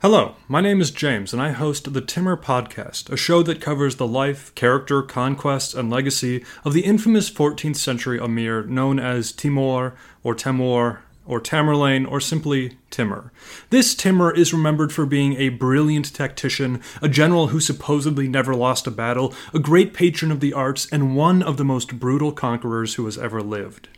Hello, 0.00 0.36
my 0.46 0.60
name 0.60 0.80
is 0.80 0.92
James, 0.92 1.32
and 1.32 1.42
I 1.42 1.50
host 1.50 1.92
the 1.92 2.00
Timur 2.00 2.36
Podcast, 2.36 3.10
a 3.10 3.16
show 3.16 3.42
that 3.42 3.60
covers 3.60 3.96
the 3.96 4.06
life, 4.06 4.54
character, 4.54 5.02
conquest, 5.02 5.74
and 5.74 5.90
legacy 5.90 6.44
of 6.64 6.72
the 6.72 6.82
infamous 6.84 7.28
14th 7.28 7.74
century 7.74 8.16
Emir 8.16 8.62
known 8.62 9.00
as 9.00 9.32
Timur 9.32 9.96
or 10.22 10.36
Temur 10.36 10.98
or 11.26 11.40
Tamerlane 11.40 12.08
or 12.08 12.20
simply 12.20 12.78
Timur. 12.90 13.32
This 13.70 13.96
Timur 13.96 14.32
is 14.32 14.52
remembered 14.52 14.92
for 14.92 15.04
being 15.04 15.34
a 15.34 15.48
brilliant 15.48 16.14
tactician, 16.14 16.80
a 17.02 17.08
general 17.08 17.48
who 17.48 17.58
supposedly 17.58 18.28
never 18.28 18.54
lost 18.54 18.86
a 18.86 18.92
battle, 18.92 19.34
a 19.52 19.58
great 19.58 19.94
patron 19.94 20.30
of 20.30 20.38
the 20.38 20.52
arts, 20.52 20.86
and 20.92 21.16
one 21.16 21.42
of 21.42 21.56
the 21.56 21.64
most 21.64 21.98
brutal 21.98 22.30
conquerors 22.30 22.94
who 22.94 23.04
has 23.06 23.18
ever 23.18 23.42
lived. 23.42 23.88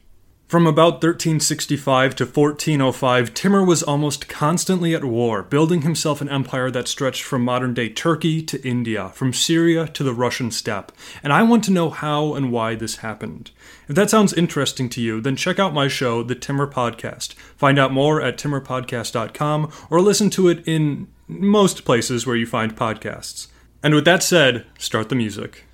From 0.51 0.67
about 0.67 0.95
1365 0.95 2.17
to 2.17 2.25
1405, 2.25 3.35
Timur 3.35 3.65
was 3.65 3.85
almost 3.85 4.29
constantly 4.29 4.97
at 4.97 5.05
war, 5.05 5.45
building 5.45 5.83
himself 5.83 6.21
an 6.21 6.29
empire 6.29 6.73
that 6.73 6.89
stretched 6.89 7.23
from 7.23 7.45
modern 7.45 7.73
day 7.73 7.89
Turkey 7.89 8.43
to 8.43 8.61
India, 8.67 9.11
from 9.11 9.33
Syria 9.33 9.87
to 9.87 10.03
the 10.03 10.13
Russian 10.13 10.51
steppe. 10.51 10.91
And 11.23 11.33
I 11.33 11.45
want 11.45 11.63
to 11.67 11.71
know 11.71 11.89
how 11.89 12.35
and 12.35 12.51
why 12.51 12.75
this 12.75 12.97
happened. 12.97 13.53
If 13.87 13.95
that 13.95 14.11
sounds 14.11 14.33
interesting 14.33 14.89
to 14.89 15.01
you, 15.01 15.21
then 15.21 15.37
check 15.37 15.61
out 15.61 15.73
my 15.73 15.87
show, 15.87 16.25
The 16.25 16.35
Timur 16.35 16.67
Podcast. 16.67 17.35
Find 17.57 17.79
out 17.79 17.93
more 17.93 18.21
at 18.21 18.37
timurpodcast.com 18.37 19.71
or 19.89 20.01
listen 20.01 20.31
to 20.31 20.49
it 20.49 20.67
in 20.67 21.07
most 21.29 21.85
places 21.85 22.27
where 22.27 22.35
you 22.35 22.45
find 22.45 22.75
podcasts. 22.75 23.47
And 23.85 23.95
with 23.95 24.05
that 24.07 24.25
said, 24.25 24.67
start 24.79 25.11
the 25.11 25.15
music. 25.15 25.67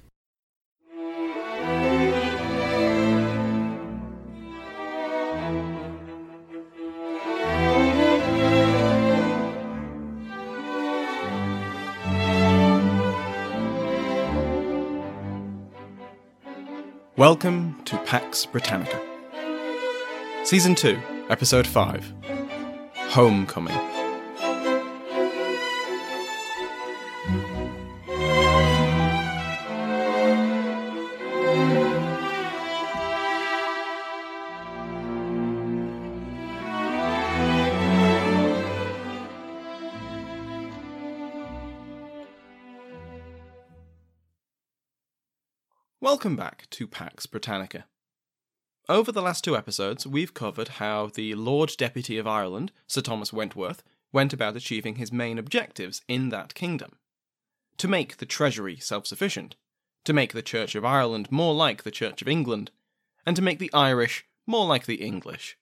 Welcome 17.17 17.81
to 17.87 17.97
Pax 18.05 18.45
Britannica. 18.45 19.01
Season 20.45 20.75
2, 20.75 21.01
Episode 21.31 21.67
5 21.67 22.13
Homecoming. 23.09 23.96
Welcome 46.27 46.37
back 46.45 46.69
to 46.71 46.89
Pax 46.89 47.25
Britannica. 47.27 47.85
Over 48.89 49.13
the 49.13 49.23
last 49.23 49.45
two 49.45 49.57
episodes, 49.57 50.09
we've 50.09 50.35
covered 50.35 50.67
how 50.83 51.07
the 51.07 51.37
Lord 51.37 51.71
Deputy 51.79 52.19
of 52.19 52.27
Ireland, 52.27 52.73
Sir 52.89 53.01
Thomas 53.01 53.33
Wentworth, 53.33 53.85
went 54.13 54.33
about 54.33 54.57
achieving 54.57 54.97
his 54.97 55.13
main 55.13 55.39
objectives 55.39 56.03
in 56.09 56.31
that 56.31 56.55
kingdom 56.55 56.99
to 57.79 57.87
make 57.87 58.17
the 58.17 58.27
Treasury 58.27 58.77
self 58.77 59.07
sufficient, 59.07 59.55
to 60.03 60.13
make 60.13 60.33
the 60.33 60.43
Church 60.43 60.75
of 60.75 60.85
Ireland 60.85 61.31
more 61.31 61.55
like 61.55 61.85
the 61.85 61.93
Church 61.93 62.21
of 62.23 62.27
England, 62.27 62.73
and 63.25 63.37
to 63.37 63.43
make 63.43 63.61
the 63.61 63.73
Irish 63.73 64.25
more 64.49 64.67
like 64.67 64.87
the 64.87 64.97
English. 64.97 65.57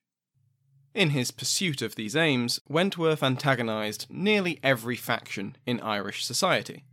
In 0.95 1.11
his 1.11 1.31
pursuit 1.31 1.83
of 1.83 1.95
these 1.95 2.17
aims, 2.17 2.59
Wentworth 2.67 3.23
antagonised 3.23 4.07
nearly 4.09 4.61
every 4.63 4.97
faction 4.97 5.59
in 5.67 5.79
Irish 5.81 6.25
society. 6.25 6.85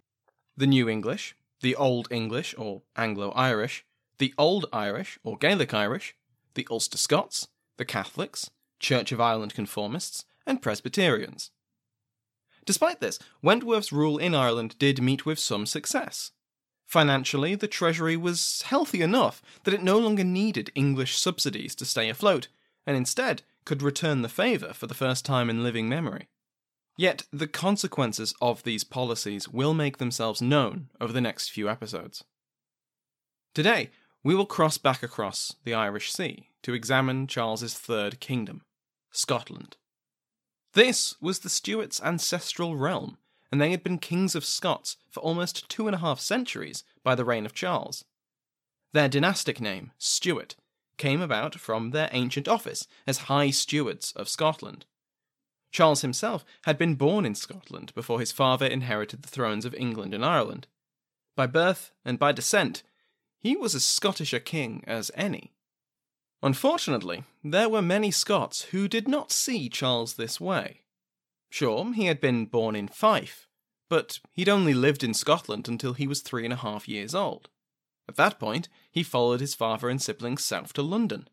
The 0.57 0.67
New 0.67 0.89
English, 0.89 1.35
the 1.61 1.75
Old 1.75 2.07
English 2.11 2.53
or 2.57 2.81
Anglo 2.95 3.31
Irish, 3.31 3.85
the 4.17 4.33
Old 4.37 4.65
Irish 4.73 5.17
or 5.23 5.37
Gaelic 5.37 5.73
Irish, 5.73 6.15
the 6.53 6.67
Ulster 6.69 6.97
Scots, 6.97 7.47
the 7.77 7.85
Catholics, 7.85 8.49
Church 8.79 9.11
of 9.11 9.21
Ireland 9.21 9.53
conformists, 9.53 10.25
and 10.45 10.61
Presbyterians. 10.61 11.51
Despite 12.65 12.99
this, 12.99 13.19
Wentworth's 13.41 13.91
rule 13.91 14.17
in 14.17 14.35
Ireland 14.35 14.75
did 14.77 15.01
meet 15.01 15.25
with 15.25 15.39
some 15.39 15.65
success. 15.65 16.31
Financially, 16.85 17.55
the 17.55 17.67
Treasury 17.67 18.17
was 18.17 18.63
healthy 18.63 19.01
enough 19.01 19.41
that 19.63 19.73
it 19.73 19.81
no 19.81 19.97
longer 19.97 20.23
needed 20.23 20.71
English 20.75 21.17
subsidies 21.17 21.73
to 21.75 21.85
stay 21.85 22.09
afloat, 22.09 22.49
and 22.85 22.97
instead 22.97 23.43
could 23.65 23.81
return 23.81 24.21
the 24.21 24.29
favour 24.29 24.73
for 24.73 24.87
the 24.87 24.93
first 24.93 25.23
time 25.25 25.49
in 25.49 25.63
living 25.63 25.87
memory. 25.87 26.27
Yet, 26.97 27.23
the 27.31 27.47
consequences 27.47 28.33
of 28.41 28.63
these 28.63 28.83
policies 28.83 29.47
will 29.47 29.73
make 29.73 29.97
themselves 29.97 30.41
known 30.41 30.89
over 30.99 31.13
the 31.13 31.21
next 31.21 31.49
few 31.49 31.69
episodes. 31.69 32.23
Today, 33.53 33.89
we 34.23 34.35
will 34.35 34.45
cross 34.45 34.77
back 34.77 35.01
across 35.01 35.55
the 35.63 35.73
Irish 35.73 36.11
Sea 36.11 36.49
to 36.63 36.73
examine 36.73 37.27
Charles's 37.27 37.73
third 37.73 38.19
kingdom, 38.19 38.61
Scotland. 39.11 39.77
This 40.73 41.15
was 41.19 41.39
the 41.39 41.49
Stuarts' 41.49 42.01
ancestral 42.01 42.75
realm, 42.75 43.17
and 43.51 43.59
they 43.59 43.71
had 43.71 43.83
been 43.83 43.97
kings 43.97 44.35
of 44.35 44.45
Scots 44.45 44.97
for 45.09 45.19
almost 45.21 45.67
two 45.69 45.87
and 45.87 45.95
a 45.95 45.99
half 45.99 46.19
centuries 46.19 46.83
by 47.03 47.15
the 47.15 47.25
reign 47.25 47.45
of 47.45 47.53
Charles. 47.53 48.05
Their 48.93 49.09
dynastic 49.09 49.59
name, 49.59 49.91
Stuart, 49.97 50.55
came 50.97 51.21
about 51.21 51.55
from 51.55 51.91
their 51.91 52.09
ancient 52.11 52.47
office 52.47 52.87
as 53.07 53.19
High 53.19 53.49
Stewards 53.49 54.13
of 54.15 54.29
Scotland. 54.29 54.85
Charles 55.71 56.01
himself 56.01 56.43
had 56.63 56.77
been 56.77 56.95
born 56.95 57.25
in 57.25 57.35
Scotland 57.35 57.93
before 57.95 58.19
his 58.19 58.31
father 58.31 58.65
inherited 58.65 59.23
the 59.23 59.29
thrones 59.29 59.65
of 59.65 59.73
England 59.75 60.13
and 60.13 60.25
Ireland. 60.25 60.67
By 61.35 61.47
birth 61.47 61.91
and 62.03 62.19
by 62.19 62.33
descent, 62.33 62.83
he 63.39 63.55
was 63.55 63.73
as 63.73 63.83
Scottish 63.83 64.33
a 64.33 64.39
king 64.39 64.83
as 64.85 65.11
any. 65.15 65.53
Unfortunately, 66.43 67.23
there 67.43 67.69
were 67.69 67.81
many 67.81 68.11
Scots 68.11 68.63
who 68.65 68.87
did 68.87 69.07
not 69.07 69.31
see 69.31 69.69
Charles 69.69 70.15
this 70.15 70.41
way. 70.41 70.81
Sure, 71.49 71.93
he 71.93 72.05
had 72.05 72.19
been 72.19 72.45
born 72.45 72.75
in 72.75 72.87
Fife, 72.87 73.47
but 73.89 74.19
he'd 74.31 74.49
only 74.49 74.73
lived 74.73 75.03
in 75.03 75.13
Scotland 75.13 75.67
until 75.67 75.93
he 75.93 76.07
was 76.07 76.21
three 76.21 76.43
and 76.43 76.53
a 76.53 76.57
half 76.57 76.87
years 76.87 77.13
old. 77.13 77.49
At 78.07 78.15
that 78.15 78.39
point, 78.39 78.67
he 78.91 79.03
followed 79.03 79.39
his 79.39 79.55
father 79.55 79.89
and 79.89 80.01
siblings 80.01 80.43
south 80.43 80.73
to 80.73 80.81
London. 80.81 81.27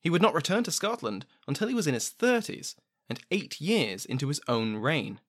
He 0.00 0.10
would 0.10 0.22
not 0.22 0.34
return 0.34 0.64
to 0.64 0.70
Scotland 0.70 1.26
until 1.46 1.68
he 1.68 1.74
was 1.74 1.86
in 1.86 1.94
his 1.94 2.08
thirties, 2.08 2.74
and 3.08 3.20
eight 3.30 3.60
years 3.60 4.04
into 4.04 4.28
his 4.28 4.40
own 4.48 4.76
reign, 4.76 5.20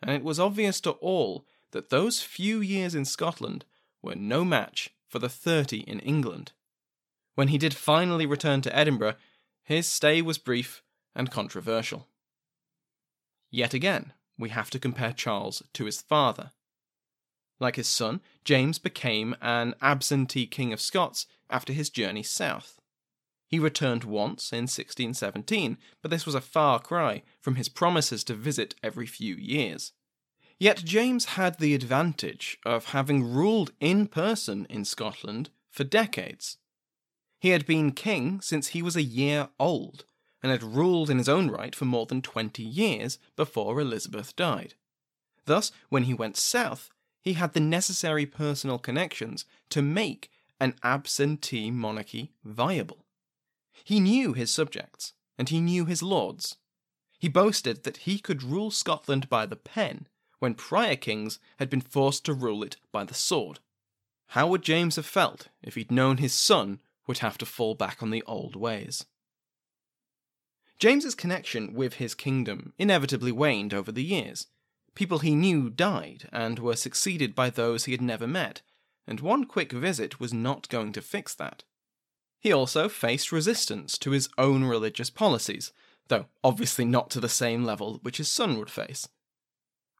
and 0.00 0.10
it 0.10 0.24
was 0.24 0.38
obvious 0.38 0.80
to 0.82 0.90
all 0.92 1.46
that 1.72 1.90
those 1.90 2.22
few 2.22 2.60
years 2.60 2.94
in 2.94 3.04
Scotland 3.04 3.64
were 4.02 4.14
no 4.14 4.44
match 4.44 4.94
for 5.08 5.18
the 5.18 5.28
thirty 5.28 5.78
in 5.78 6.00
England. 6.00 6.52
When 7.34 7.48
he 7.48 7.58
did 7.58 7.74
finally 7.74 8.26
return 8.26 8.60
to 8.62 8.76
Edinburgh, 8.76 9.16
his 9.62 9.86
stay 9.88 10.22
was 10.22 10.38
brief 10.38 10.82
and 11.14 11.30
controversial. 11.30 12.06
Yet 13.50 13.74
again, 13.74 14.12
we 14.38 14.50
have 14.50 14.70
to 14.70 14.78
compare 14.78 15.12
Charles 15.12 15.62
to 15.72 15.84
his 15.84 16.00
father. 16.00 16.52
Like 17.60 17.76
his 17.76 17.88
son, 17.88 18.20
James 18.44 18.78
became 18.78 19.36
an 19.40 19.74
absentee 19.80 20.46
King 20.46 20.72
of 20.72 20.80
Scots 20.80 21.26
after 21.48 21.72
his 21.72 21.88
journey 21.88 22.22
south. 22.22 22.80
He 23.54 23.60
returned 23.60 24.02
once 24.02 24.52
in 24.52 24.62
1617, 24.62 25.78
but 26.02 26.10
this 26.10 26.26
was 26.26 26.34
a 26.34 26.40
far 26.40 26.80
cry 26.80 27.22
from 27.40 27.54
his 27.54 27.68
promises 27.68 28.24
to 28.24 28.34
visit 28.34 28.74
every 28.82 29.06
few 29.06 29.36
years. 29.36 29.92
Yet 30.58 30.84
James 30.84 31.36
had 31.36 31.60
the 31.60 31.72
advantage 31.72 32.58
of 32.66 32.86
having 32.86 33.22
ruled 33.22 33.70
in 33.78 34.08
person 34.08 34.66
in 34.68 34.84
Scotland 34.84 35.50
for 35.70 35.84
decades. 35.84 36.56
He 37.38 37.50
had 37.50 37.64
been 37.64 37.92
king 37.92 38.40
since 38.40 38.70
he 38.70 38.82
was 38.82 38.96
a 38.96 39.04
year 39.04 39.50
old, 39.60 40.04
and 40.42 40.50
had 40.50 40.64
ruled 40.64 41.08
in 41.08 41.18
his 41.18 41.28
own 41.28 41.48
right 41.48 41.76
for 41.76 41.84
more 41.84 42.06
than 42.06 42.22
20 42.22 42.60
years 42.60 43.20
before 43.36 43.80
Elizabeth 43.80 44.34
died. 44.34 44.74
Thus, 45.44 45.70
when 45.90 46.02
he 46.02 46.12
went 46.12 46.36
south, 46.36 46.90
he 47.20 47.34
had 47.34 47.52
the 47.52 47.60
necessary 47.60 48.26
personal 48.26 48.80
connections 48.80 49.44
to 49.68 49.80
make 49.80 50.28
an 50.58 50.74
absentee 50.82 51.70
monarchy 51.70 52.32
viable. 52.42 53.03
He 53.82 53.98
knew 53.98 54.32
his 54.32 54.50
subjects, 54.50 55.14
and 55.36 55.48
he 55.48 55.60
knew 55.60 55.84
his 55.84 56.02
lords. 56.02 56.56
He 57.18 57.28
boasted 57.28 57.82
that 57.84 57.98
he 57.98 58.18
could 58.18 58.42
rule 58.42 58.70
Scotland 58.70 59.28
by 59.28 59.46
the 59.46 59.56
pen 59.56 60.06
when 60.38 60.54
prior 60.54 60.94
kings 60.94 61.38
had 61.58 61.70
been 61.70 61.80
forced 61.80 62.24
to 62.26 62.34
rule 62.34 62.62
it 62.62 62.76
by 62.92 63.04
the 63.04 63.14
sword. 63.14 63.60
How 64.28 64.46
would 64.48 64.62
James 64.62 64.96
have 64.96 65.06
felt 65.06 65.48
if 65.62 65.74
he'd 65.74 65.90
known 65.90 66.18
his 66.18 66.34
son 66.34 66.80
would 67.06 67.18
have 67.18 67.38
to 67.38 67.46
fall 67.46 67.74
back 67.74 68.02
on 68.02 68.10
the 68.10 68.22
old 68.24 68.56
ways? 68.56 69.06
James's 70.78 71.14
connection 71.14 71.72
with 71.72 71.94
his 71.94 72.14
kingdom 72.14 72.74
inevitably 72.78 73.32
waned 73.32 73.72
over 73.72 73.90
the 73.90 74.04
years. 74.04 74.48
People 74.94 75.20
he 75.20 75.34
knew 75.34 75.70
died 75.70 76.28
and 76.32 76.58
were 76.58 76.76
succeeded 76.76 77.34
by 77.34 77.48
those 77.50 77.84
he 77.84 77.92
had 77.92 78.02
never 78.02 78.26
met, 78.26 78.62
and 79.06 79.20
one 79.20 79.44
quick 79.44 79.72
visit 79.72 80.20
was 80.20 80.32
not 80.32 80.68
going 80.68 80.92
to 80.92 81.00
fix 81.00 81.34
that. 81.34 81.64
He 82.44 82.52
also 82.52 82.90
faced 82.90 83.32
resistance 83.32 83.96
to 83.96 84.10
his 84.10 84.28
own 84.36 84.64
religious 84.64 85.08
policies, 85.08 85.72
though 86.08 86.26
obviously 86.44 86.84
not 86.84 87.08
to 87.12 87.20
the 87.20 87.26
same 87.26 87.64
level 87.64 88.00
which 88.02 88.18
his 88.18 88.30
son 88.30 88.58
would 88.58 88.68
face. 88.68 89.08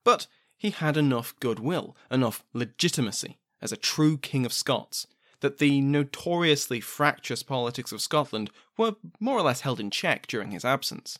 But 0.04 0.26
he 0.58 0.68
had 0.68 0.98
enough 0.98 1.34
goodwill, 1.40 1.96
enough 2.10 2.44
legitimacy 2.52 3.38
as 3.62 3.72
a 3.72 3.78
true 3.78 4.18
King 4.18 4.44
of 4.44 4.52
Scots, 4.52 5.06
that 5.40 5.56
the 5.56 5.80
notoriously 5.80 6.80
fractious 6.80 7.42
politics 7.42 7.92
of 7.92 8.02
Scotland 8.02 8.50
were 8.76 8.96
more 9.18 9.38
or 9.38 9.42
less 9.42 9.62
held 9.62 9.80
in 9.80 9.90
check 9.90 10.26
during 10.26 10.50
his 10.50 10.66
absence. 10.66 11.18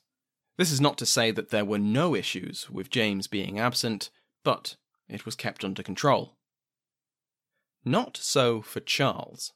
This 0.58 0.70
is 0.70 0.80
not 0.80 0.98
to 0.98 1.06
say 1.06 1.30
that 1.30 1.48
there 1.48 1.64
were 1.64 1.78
no 1.78 2.14
issues 2.14 2.68
with 2.68 2.90
James 2.90 3.28
being 3.28 3.58
absent, 3.58 4.10
but 4.42 4.76
it 5.08 5.24
was 5.24 5.36
kept 5.36 5.64
under 5.64 5.82
control. 5.82 6.36
Not 7.82 8.18
so 8.18 8.60
for 8.60 8.80
Charles. 8.80 9.54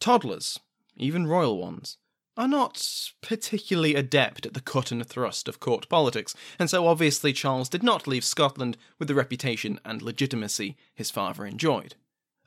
Toddlers, 0.00 0.58
even 0.96 1.26
royal 1.26 1.58
ones, 1.58 1.98
are 2.36 2.48
not 2.48 3.10
particularly 3.20 3.94
adept 3.94 4.46
at 4.46 4.54
the 4.54 4.62
cut 4.62 4.90
and 4.90 5.06
thrust 5.06 5.46
of 5.46 5.60
court 5.60 5.88
politics, 5.90 6.34
and 6.58 6.70
so 6.70 6.86
obviously 6.86 7.34
Charles 7.34 7.68
did 7.68 7.82
not 7.82 8.06
leave 8.06 8.24
Scotland 8.24 8.78
with 8.98 9.08
the 9.08 9.14
reputation 9.14 9.78
and 9.84 10.00
legitimacy 10.00 10.76
his 10.94 11.10
father 11.10 11.44
enjoyed. 11.44 11.96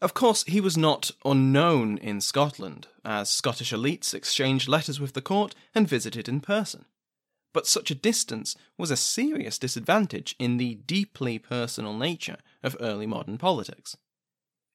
Of 0.02 0.16
course, 0.16 0.44
he 0.46 0.60
was 0.60 0.76
not 0.76 1.12
unknown 1.24 2.00
in 2.00 2.22
Scotland, 2.22 2.88
as 3.06 3.30
Scottish 3.30 3.72
elites 3.72 4.14
exchanged 4.14 4.68
letters 4.68 5.00
with 5.00 5.14
the 5.14 5.22
court 5.22 5.54
and 5.76 5.88
visited 5.88 6.28
in 6.28 6.42
person. 6.42 6.86
But 7.54 7.68
such 7.68 7.92
a 7.92 7.96
distance 7.96 8.56
was 8.80 8.90
a 8.90 8.98
serious 8.98 9.60
disadvantage 9.60 10.36
in 10.40 10.58
the 10.58 10.76
deeply 10.88 11.38
personal 11.38 11.96
nature 11.96 12.38
of 12.64 12.76
early 12.80 13.06
modern 13.06 13.38
politics. 13.38 13.96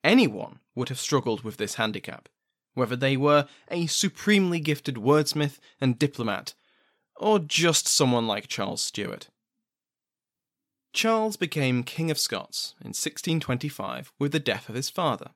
Anyone 0.04 0.60
would 0.76 0.88
have 0.90 1.00
struggled 1.00 1.42
with 1.42 1.56
this 1.56 1.74
handicap, 1.74 2.28
whether 2.78 2.96
they 2.96 3.16
were 3.16 3.46
a 3.70 3.86
supremely 3.86 4.60
gifted 4.60 4.94
wordsmith 4.94 5.58
and 5.80 5.98
diplomat, 5.98 6.54
or 7.16 7.38
just 7.38 7.86
someone 7.86 8.26
like 8.26 8.48
Charles 8.48 8.80
Stuart. 8.80 9.28
Charles 10.92 11.36
became 11.36 11.82
King 11.82 12.10
of 12.10 12.18
Scots 12.18 12.74
in 12.80 12.88
1625 12.88 14.12
with 14.18 14.32
the 14.32 14.40
death 14.40 14.68
of 14.68 14.74
his 14.74 14.88
father, 14.88 15.30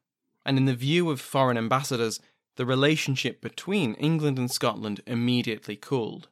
and 0.47 0.57
in 0.57 0.65
the 0.65 0.75
view 0.75 1.11
of 1.11 1.21
foreign 1.21 1.59
ambassadors, 1.59 2.21
the 2.57 2.67
relationship 2.67 3.41
between 3.41 3.95
England 3.95 4.39
and 4.39 4.51
Scotland 4.51 5.01
immediately 5.07 5.77
cooled. 5.77 6.29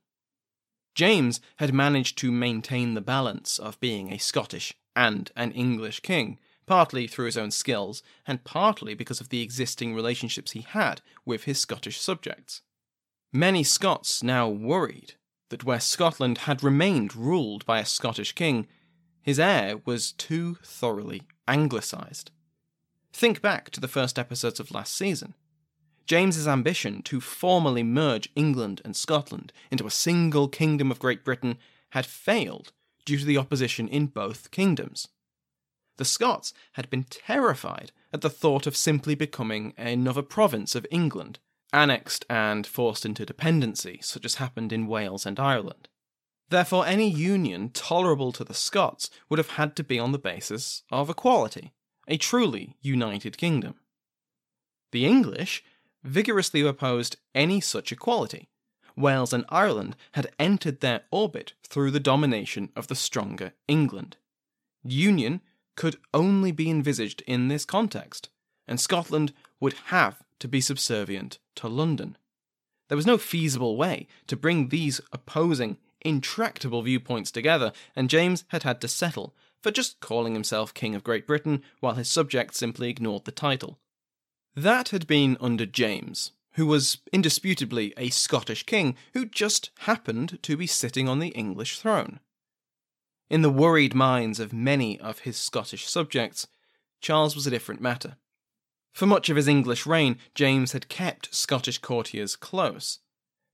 James 0.95 1.41
had 1.57 1.73
managed 1.73 2.19
to 2.19 2.33
maintain 2.33 2.95
the 2.95 3.01
balance 3.01 3.59
of 3.59 3.81
being 3.81 4.13
a 4.13 4.19
Scottish 4.19 4.75
and 4.97 5.31
an 5.37 5.53
English 5.53 6.01
king, 6.01 6.39
partly 6.71 7.09
through 7.09 7.27
his 7.27 7.37
own 7.37 7.51
skills, 7.51 8.01
and 8.29 8.45
partly 8.45 8.95
because 8.95 9.21
of 9.21 9.31
the 9.31 9.43
existing 9.43 9.93
relationships 9.93 10.53
he 10.53 10.61
had 10.61 11.01
with 11.25 11.43
his 11.43 11.59
Scottish 11.59 12.01
subjects. 12.01 12.63
Many 13.33 13.65
Scots 13.65 14.23
now 14.23 14.49
worried 14.49 15.15
that 15.49 15.65
where 15.65 15.81
Scotland 15.81 16.39
had 16.47 16.63
remained 16.63 17.17
ruled 17.17 17.67
by 17.67 17.81
a 17.81 17.85
Scottish 17.85 18.37
king, 18.37 18.69
his 19.21 19.41
heir 19.41 19.79
was 19.85 20.13
too 20.13 20.59
thoroughly 20.63 21.23
anglicised. 21.49 22.31
Think 23.13 23.43
back 23.43 23.71
to 23.71 23.81
the 23.81 23.89
first 23.89 24.17
episodes 24.17 24.61
of 24.61 24.71
last 24.71 24.97
season. 24.97 25.35
James's 26.07 26.47
ambition 26.47 27.03
to 27.03 27.21
formally 27.21 27.83
merge 27.83 28.29
England 28.37 28.81
and 28.85 28.95
Scotland 28.95 29.53
into 29.73 29.89
a 29.89 29.91
single 29.91 30.47
kingdom 30.47 30.93
of 30.93 31.01
Great 31.01 31.25
Britain 31.25 31.59
had 31.91 32.07
failed 32.07 32.71
due 33.05 33.19
to 33.19 33.25
the 33.25 33.39
opposition 33.39 33.89
in 33.89 34.07
both 34.07 34.53
kingdoms 34.53 35.09
the 36.01 36.05
Scots 36.07 36.55
had 36.73 36.89
been 36.89 37.05
terrified 37.05 37.93
at 38.11 38.23
the 38.23 38.31
thought 38.31 38.67
of 38.67 38.75
simply 38.75 39.15
becoming 39.15 39.75
another 39.77 40.23
province 40.23 40.75
of 40.75 40.87
England, 40.91 41.39
annexed 41.75 42.25
and 42.31 42.67
forced 42.67 43.05
into 43.05 43.27
dependency, 43.27 44.01
such 44.03 44.25
as 44.25 44.37
happened 44.37 44.73
in 44.73 44.87
Wales 44.87 45.27
and 45.27 45.39
Ireland. 45.39 45.89
Therefore, 46.49 46.87
any 46.87 47.11
union 47.11 47.69
tolerable 47.69 48.33
to 48.33 48.45
the 48.45 48.55
Scots 48.55 49.11
would 49.29 49.39
have 49.39 49.51
had 49.51 49.77
to 49.77 49.85
be 49.85 49.99
on 49.99 50.13
the 50.13 50.19
basis 50.19 50.85
of 50.91 51.11
equality, 51.11 51.75
a 52.09 52.17
truly 52.17 52.79
united 52.81 53.37
kingdom. 53.37 53.75
The 54.93 55.05
English 55.05 55.63
vigorously 56.03 56.63
opposed 56.63 57.19
any 57.35 57.61
such 57.61 57.93
equality. 57.93 58.49
Wales 58.97 59.35
and 59.35 59.45
Ireland 59.51 59.97
had 60.13 60.33
entered 60.39 60.81
their 60.81 61.03
orbit 61.11 61.53
through 61.63 61.91
the 61.91 62.01
domination 62.01 62.71
of 62.75 62.87
the 62.87 62.95
stronger 62.95 63.53
England. 63.69 64.17
Union 64.83 65.43
could 65.81 65.97
only 66.13 66.53
be 66.53 66.69
envisaged 66.69 67.23
in 67.27 67.49
this 67.49 67.65
context, 67.65 68.29
and 68.69 68.79
Scotland 68.79 69.33
would 69.61 69.73
have 69.87 70.23
to 70.39 70.47
be 70.47 70.61
subservient 70.61 71.39
to 71.55 71.69
London. 71.69 72.19
There 72.89 72.97
was 72.97 73.07
no 73.07 73.17
feasible 73.17 73.79
way 73.79 74.07
to 74.27 74.37
bring 74.37 74.69
these 74.69 75.01
opposing, 75.11 75.79
intractable 76.03 76.83
viewpoints 76.83 77.31
together, 77.31 77.73
and 77.97 78.11
James 78.11 78.45
had 78.49 78.63
had 78.63 78.83
to 78.83 78.89
settle 78.89 79.35
for 79.63 79.71
just 79.71 80.01
calling 80.01 80.35
himself 80.35 80.75
King 80.75 80.95
of 80.95 81.03
Great 81.03 81.27
Britain 81.27 81.63
while 81.81 81.95
his 81.95 82.11
subjects 82.11 82.59
simply 82.59 82.91
ignored 82.91 83.25
the 83.25 83.33
title. 83.33 83.79
That 84.55 84.91
had 84.91 85.07
been 85.07 85.39
under 85.41 85.65
James, 85.65 86.33
who 86.57 86.67
was 86.67 86.99
indisputably 87.11 87.95
a 87.97 88.11
Scottish 88.11 88.65
king 88.65 88.97
who 89.15 89.25
just 89.25 89.71
happened 89.79 90.41
to 90.43 90.59
be 90.59 90.67
sitting 90.67 91.09
on 91.09 91.21
the 91.21 91.29
English 91.29 91.79
throne. 91.79 92.21
In 93.31 93.43
the 93.43 93.49
worried 93.49 93.95
minds 93.95 94.41
of 94.41 94.53
many 94.53 94.99
of 94.99 95.21
his 95.21 95.37
Scottish 95.37 95.87
subjects, 95.89 96.49
Charles 97.01 97.37
was 97.37 97.47
a 97.47 97.51
different 97.51 97.81
matter. 97.81 98.17
For 98.93 99.07
much 99.07 99.31
of 99.31 99.37
his 99.37 99.47
English 99.47 99.87
reign, 99.87 100.19
James 100.35 100.73
had 100.73 100.89
kept 100.89 101.33
Scottish 101.33 101.79
courtiers 101.79 102.35
close. 102.35 102.99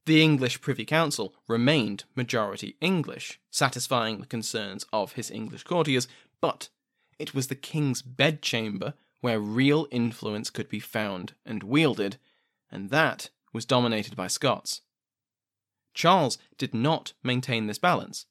The 0.07 0.23
English 0.23 0.63
Privy 0.63 0.87
Council 0.87 1.35
remained 1.47 2.05
majority 2.15 2.77
English, 2.81 3.39
satisfying 3.51 4.21
the 4.21 4.27
concerns 4.27 4.87
of 4.95 5.13
his 5.13 5.31
English 5.31 5.65
courtiers, 5.65 6.09
but 6.41 6.71
it 7.19 7.35
was 7.35 7.49
the 7.49 7.55
king's 7.55 8.01
bedchamber 8.01 8.95
where 9.21 9.39
real 9.39 9.89
influence 9.91 10.49
could 10.49 10.71
be 10.71 10.81
found 10.81 11.35
and 11.45 11.63
wielded, 11.63 12.17
and 12.71 12.89
that 12.89 13.29
was 13.53 13.67
dominated 13.67 14.17
by 14.17 14.27
Scots. 14.27 14.81
Charles 15.93 16.39
did 16.57 16.73
not 16.73 17.13
maintain 17.23 17.67
this 17.67 17.79
balance. 17.79 18.25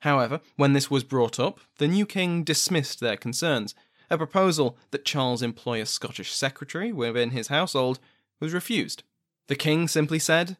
However, 0.00 0.40
when 0.56 0.72
this 0.72 0.90
was 0.90 1.04
brought 1.04 1.38
up, 1.38 1.60
the 1.78 1.88
new 1.88 2.06
king 2.06 2.42
dismissed 2.42 3.00
their 3.00 3.16
concerns. 3.16 3.74
A 4.10 4.18
proposal 4.18 4.76
that 4.90 5.04
Charles 5.04 5.42
employ 5.42 5.80
a 5.80 5.86
Scottish 5.86 6.32
secretary 6.32 6.92
within 6.92 7.30
his 7.30 7.48
household 7.48 8.00
was 8.40 8.52
refused. 8.52 9.02
The 9.46 9.56
king 9.56 9.88
simply 9.88 10.18
said 10.18 10.56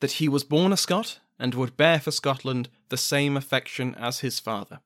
that 0.00 0.12
he 0.12 0.28
was 0.28 0.44
born 0.44 0.72
a 0.72 0.76
Scot 0.76 1.18
and 1.38 1.54
would 1.54 1.76
bear 1.76 1.98
for 1.98 2.10
Scotland 2.10 2.68
the 2.90 2.96
same 2.96 3.36
affection 3.36 3.94
as 3.96 4.20
his 4.20 4.38
father. 4.38 4.80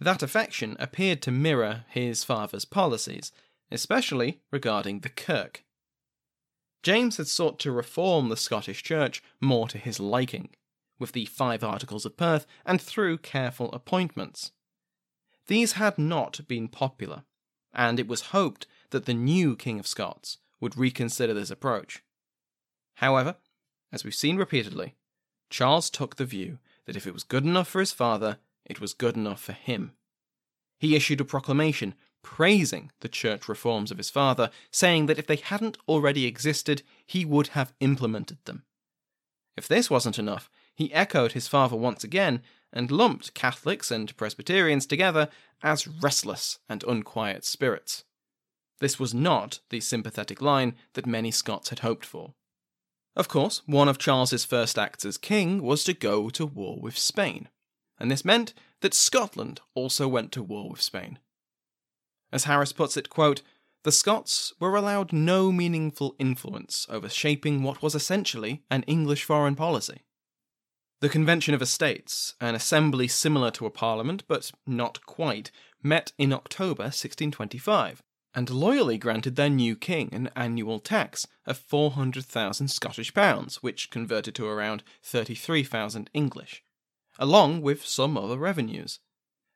That 0.00 0.22
affection 0.22 0.76
appeared 0.78 1.22
to 1.22 1.30
mirror 1.30 1.84
his 1.88 2.24
father's 2.24 2.64
policies, 2.64 3.32
especially 3.70 4.40
regarding 4.50 5.00
the 5.00 5.08
Kirk. 5.08 5.64
James 6.82 7.16
had 7.16 7.28
sought 7.28 7.58
to 7.60 7.72
reform 7.72 8.28
the 8.28 8.36
Scottish 8.36 8.82
Church 8.82 9.22
more 9.40 9.68
to 9.68 9.78
his 9.78 10.00
liking 10.00 10.50
with 10.98 11.12
the 11.12 11.26
Five 11.26 11.62
Articles 11.62 12.04
of 12.04 12.16
Perth 12.16 12.46
and 12.64 12.80
through 12.80 13.18
careful 13.18 13.70
appointments. 13.72 14.52
These 15.46 15.72
had 15.72 15.98
not 15.98 16.46
been 16.46 16.68
popular, 16.68 17.24
and 17.72 17.98
it 17.98 18.08
was 18.08 18.32
hoped 18.32 18.66
that 18.90 19.06
the 19.06 19.14
new 19.14 19.56
King 19.56 19.78
of 19.78 19.86
Scots 19.86 20.38
would 20.60 20.76
reconsider 20.76 21.34
this 21.34 21.50
approach. 21.50 22.02
However, 22.96 23.36
as 23.92 24.04
we've 24.04 24.14
seen 24.14 24.36
repeatedly, 24.36 24.94
Charles 25.50 25.88
took 25.88 26.16
the 26.16 26.24
view 26.24 26.58
that 26.86 26.96
if 26.96 27.06
it 27.06 27.14
was 27.14 27.22
good 27.22 27.44
enough 27.44 27.68
for 27.68 27.80
his 27.80 27.92
father, 27.92 28.38
it 28.64 28.80
was 28.80 28.92
good 28.92 29.16
enough 29.16 29.40
for 29.40 29.52
him. 29.52 29.92
He 30.78 30.96
issued 30.96 31.20
a 31.20 31.24
proclamation 31.24 31.94
praising 32.22 32.90
the 33.00 33.08
church 33.08 33.48
reforms 33.48 33.90
of 33.90 33.98
his 33.98 34.10
father, 34.10 34.50
saying 34.70 35.06
that 35.06 35.18
if 35.18 35.26
they 35.26 35.36
hadn't 35.36 35.78
already 35.88 36.26
existed, 36.26 36.82
he 37.06 37.24
would 37.24 37.48
have 37.48 37.72
implemented 37.80 38.38
them. 38.44 38.64
If 39.56 39.66
this 39.66 39.88
wasn't 39.88 40.18
enough, 40.18 40.50
he 40.78 40.94
echoed 40.94 41.32
his 41.32 41.48
father 41.48 41.74
once 41.74 42.04
again 42.04 42.40
and 42.72 42.92
lumped 42.92 43.34
Catholics 43.34 43.90
and 43.90 44.16
Presbyterians 44.16 44.86
together 44.86 45.28
as 45.60 45.88
restless 45.88 46.60
and 46.68 46.84
unquiet 46.84 47.44
spirits. 47.44 48.04
This 48.78 48.96
was 48.96 49.12
not 49.12 49.58
the 49.70 49.80
sympathetic 49.80 50.40
line 50.40 50.76
that 50.92 51.04
many 51.04 51.32
Scots 51.32 51.70
had 51.70 51.80
hoped 51.80 52.06
for. 52.06 52.34
Of 53.16 53.26
course, 53.26 53.62
one 53.66 53.88
of 53.88 53.98
Charles's 53.98 54.44
first 54.44 54.78
acts 54.78 55.04
as 55.04 55.18
king 55.18 55.64
was 55.64 55.82
to 55.82 55.94
go 55.94 56.30
to 56.30 56.46
war 56.46 56.78
with 56.80 56.96
Spain, 56.96 57.48
and 57.98 58.08
this 58.08 58.24
meant 58.24 58.54
that 58.80 58.94
Scotland 58.94 59.60
also 59.74 60.06
went 60.06 60.30
to 60.30 60.44
war 60.44 60.70
with 60.70 60.80
Spain. 60.80 61.18
As 62.30 62.44
Harris 62.44 62.72
puts 62.72 62.96
it, 62.96 63.10
quote, 63.10 63.42
the 63.82 63.90
Scots 63.90 64.52
were 64.60 64.76
allowed 64.76 65.12
no 65.12 65.50
meaningful 65.50 66.14
influence 66.20 66.86
over 66.88 67.08
shaping 67.08 67.64
what 67.64 67.82
was 67.82 67.96
essentially 67.96 68.62
an 68.70 68.84
English 68.84 69.24
foreign 69.24 69.56
policy. 69.56 70.02
The 71.00 71.08
Convention 71.08 71.54
of 71.54 71.62
Estates, 71.62 72.34
an 72.40 72.56
assembly 72.56 73.06
similar 73.06 73.52
to 73.52 73.66
a 73.66 73.70
parliament 73.70 74.24
but 74.26 74.50
not 74.66 75.06
quite, 75.06 75.52
met 75.80 76.10
in 76.18 76.32
October 76.32 76.84
1625 76.84 78.02
and 78.34 78.50
loyally 78.50 78.98
granted 78.98 79.36
their 79.36 79.48
new 79.48 79.76
king 79.76 80.08
an 80.12 80.28
annual 80.34 80.80
tax 80.80 81.26
of 81.46 81.56
400,000 81.56 82.68
Scottish 82.68 83.14
pounds, 83.14 83.62
which 83.62 83.90
converted 83.90 84.34
to 84.34 84.46
around 84.46 84.82
33,000 85.02 86.10
English, 86.12 86.62
along 87.18 87.62
with 87.62 87.86
some 87.86 88.18
other 88.18 88.36
revenues. 88.36 88.98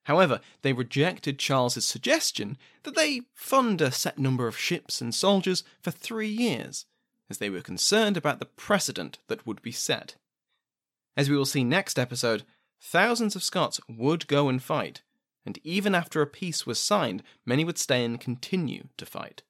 However, 0.04 0.40
they 0.62 0.72
rejected 0.72 1.38
Charles's 1.40 1.86
suggestion 1.86 2.56
that 2.84 2.94
they 2.94 3.22
fund 3.34 3.80
a 3.80 3.90
set 3.90 4.18
number 4.18 4.46
of 4.46 4.58
ships 4.58 5.00
and 5.00 5.14
soldiers 5.14 5.64
for 5.80 5.90
three 5.90 6.28
years, 6.28 6.86
as 7.28 7.38
they 7.38 7.50
were 7.50 7.60
concerned 7.60 8.16
about 8.16 8.38
the 8.38 8.46
precedent 8.46 9.18
that 9.28 9.46
would 9.46 9.60
be 9.60 9.72
set. 9.72 10.16
As 11.16 11.28
we 11.28 11.36
will 11.36 11.44
see 11.44 11.64
next 11.64 11.98
episode, 11.98 12.44
thousands 12.80 13.36
of 13.36 13.42
Scots 13.42 13.80
would 13.88 14.26
go 14.26 14.48
and 14.48 14.62
fight, 14.62 15.02
and 15.44 15.58
even 15.62 15.94
after 15.94 16.22
a 16.22 16.26
peace 16.26 16.66
was 16.66 16.78
signed, 16.78 17.22
many 17.44 17.64
would 17.64 17.78
stay 17.78 18.04
and 18.04 18.20
continue 18.20 18.88
to 18.96 19.06
fight. 19.06 19.42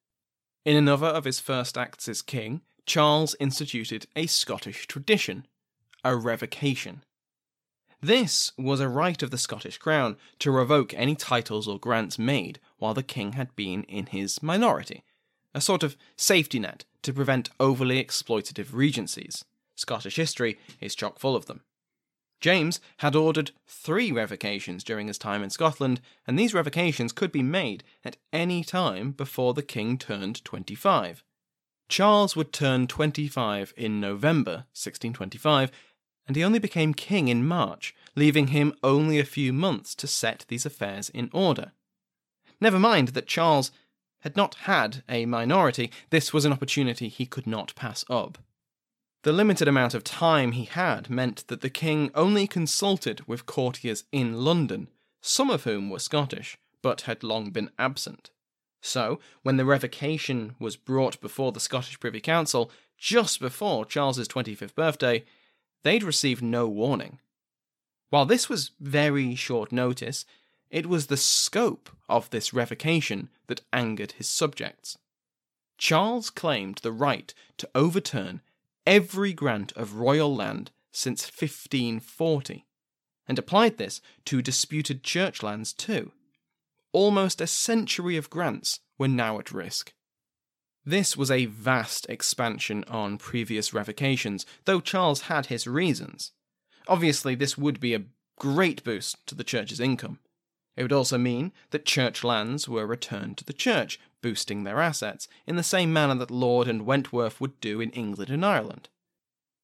In 0.64 0.76
another 0.76 1.06
of 1.06 1.24
his 1.24 1.40
first 1.40 1.76
acts 1.78 2.08
as 2.08 2.22
king, 2.22 2.62
Charles 2.86 3.36
instituted 3.38 4.06
a 4.16 4.26
Scottish 4.26 4.86
tradition, 4.86 5.46
a 6.04 6.16
revocation. 6.16 7.04
This 8.00 8.50
was 8.58 8.80
a 8.80 8.88
right 8.88 9.22
of 9.22 9.30
the 9.30 9.38
Scottish 9.38 9.78
crown 9.78 10.16
to 10.40 10.50
revoke 10.50 10.92
any 10.94 11.14
titles 11.14 11.68
or 11.68 11.78
grants 11.78 12.18
made 12.18 12.58
while 12.78 12.94
the 12.94 13.04
king 13.04 13.32
had 13.32 13.54
been 13.54 13.84
in 13.84 14.06
his 14.06 14.42
minority, 14.42 15.04
a 15.54 15.60
sort 15.60 15.84
of 15.84 15.96
safety 16.16 16.58
net 16.58 16.84
to 17.02 17.12
prevent 17.12 17.50
overly 17.60 18.04
exploitative 18.04 18.70
regencies. 18.72 19.44
Scottish 19.82 20.16
history 20.16 20.58
is 20.80 20.94
chock 20.94 21.18
full 21.18 21.36
of 21.36 21.46
them. 21.46 21.60
James 22.40 22.80
had 22.98 23.14
ordered 23.14 23.52
three 23.66 24.10
revocations 24.10 24.82
during 24.82 25.06
his 25.06 25.18
time 25.18 25.42
in 25.42 25.50
Scotland, 25.50 26.00
and 26.26 26.38
these 26.38 26.54
revocations 26.54 27.12
could 27.12 27.30
be 27.30 27.42
made 27.42 27.84
at 28.04 28.16
any 28.32 28.64
time 28.64 29.12
before 29.12 29.54
the 29.54 29.62
king 29.62 29.98
turned 29.98 30.44
25. 30.44 31.22
Charles 31.88 32.34
would 32.34 32.52
turn 32.52 32.86
25 32.86 33.74
in 33.76 34.00
November 34.00 34.66
1625, 34.74 35.70
and 36.26 36.36
he 36.36 36.42
only 36.42 36.58
became 36.58 36.94
king 36.94 37.28
in 37.28 37.46
March, 37.46 37.94
leaving 38.16 38.48
him 38.48 38.74
only 38.82 39.20
a 39.20 39.24
few 39.24 39.52
months 39.52 39.94
to 39.94 40.06
set 40.06 40.44
these 40.48 40.66
affairs 40.66 41.10
in 41.10 41.28
order. 41.32 41.72
Never 42.60 42.78
mind 42.78 43.08
that 43.08 43.26
Charles 43.26 43.70
had 44.20 44.36
not 44.36 44.54
had 44.54 45.02
a 45.08 45.26
minority, 45.26 45.90
this 46.10 46.32
was 46.32 46.44
an 46.44 46.52
opportunity 46.52 47.08
he 47.08 47.26
could 47.26 47.46
not 47.46 47.74
pass 47.74 48.04
up. 48.08 48.38
The 49.22 49.32
limited 49.32 49.68
amount 49.68 49.94
of 49.94 50.02
time 50.02 50.50
he 50.52 50.64
had 50.64 51.08
meant 51.08 51.46
that 51.46 51.60
the 51.60 51.70
king 51.70 52.10
only 52.12 52.48
consulted 52.48 53.26
with 53.28 53.46
courtiers 53.46 54.02
in 54.10 54.44
London, 54.44 54.88
some 55.20 55.48
of 55.48 55.62
whom 55.62 55.90
were 55.90 56.00
Scottish, 56.00 56.58
but 56.82 57.02
had 57.02 57.22
long 57.22 57.50
been 57.50 57.70
absent. 57.78 58.30
So, 58.80 59.20
when 59.44 59.58
the 59.58 59.64
revocation 59.64 60.56
was 60.58 60.76
brought 60.76 61.20
before 61.20 61.52
the 61.52 61.60
Scottish 61.60 62.00
Privy 62.00 62.20
Council 62.20 62.72
just 62.98 63.38
before 63.38 63.84
Charles's 63.84 64.26
25th 64.26 64.74
birthday, 64.74 65.24
they'd 65.84 66.02
received 66.02 66.42
no 66.42 66.66
warning. 66.66 67.20
While 68.10 68.26
this 68.26 68.48
was 68.48 68.72
very 68.80 69.36
short 69.36 69.70
notice, 69.70 70.26
it 70.68 70.86
was 70.86 71.06
the 71.06 71.16
scope 71.16 71.90
of 72.08 72.28
this 72.30 72.52
revocation 72.52 73.28
that 73.46 73.62
angered 73.72 74.12
his 74.12 74.28
subjects. 74.28 74.98
Charles 75.78 76.28
claimed 76.28 76.78
the 76.78 76.92
right 76.92 77.32
to 77.58 77.70
overturn 77.72 78.40
every 78.86 79.32
grant 79.32 79.72
of 79.72 79.96
royal 79.96 80.34
land 80.34 80.70
since 80.92 81.24
1540, 81.24 82.66
and 83.26 83.38
applied 83.38 83.78
this 83.78 84.00
to 84.26 84.42
disputed 84.42 85.02
church 85.02 85.42
lands 85.42 85.72
too. 85.72 86.12
Almost 86.92 87.40
a 87.40 87.46
century 87.46 88.16
of 88.16 88.30
grants 88.30 88.80
were 88.98 89.08
now 89.08 89.38
at 89.38 89.52
risk. 89.52 89.92
This 90.84 91.16
was 91.16 91.30
a 91.30 91.46
vast 91.46 92.06
expansion 92.08 92.84
on 92.88 93.16
previous 93.16 93.72
revocations, 93.72 94.44
though 94.64 94.80
Charles 94.80 95.22
had 95.22 95.46
his 95.46 95.66
reasons. 95.66 96.32
Obviously, 96.88 97.34
this 97.34 97.56
would 97.56 97.78
be 97.78 97.94
a 97.94 98.04
great 98.38 98.82
boost 98.82 99.24
to 99.28 99.34
the 99.34 99.44
church's 99.44 99.78
income. 99.78 100.18
It 100.76 100.82
would 100.82 100.92
also 100.92 101.18
mean 101.18 101.52
that 101.70 101.84
church 101.84 102.24
lands 102.24 102.68
were 102.68 102.86
returned 102.86 103.38
to 103.38 103.44
the 103.44 103.52
church, 103.52 104.00
boosting 104.22 104.64
their 104.64 104.80
assets, 104.80 105.28
in 105.46 105.56
the 105.56 105.62
same 105.62 105.92
manner 105.92 106.14
that 106.14 106.30
Laud 106.30 106.68
and 106.68 106.86
Wentworth 106.86 107.40
would 107.40 107.60
do 107.60 107.80
in 107.80 107.90
England 107.90 108.30
and 108.30 108.46
Ireland. 108.46 108.88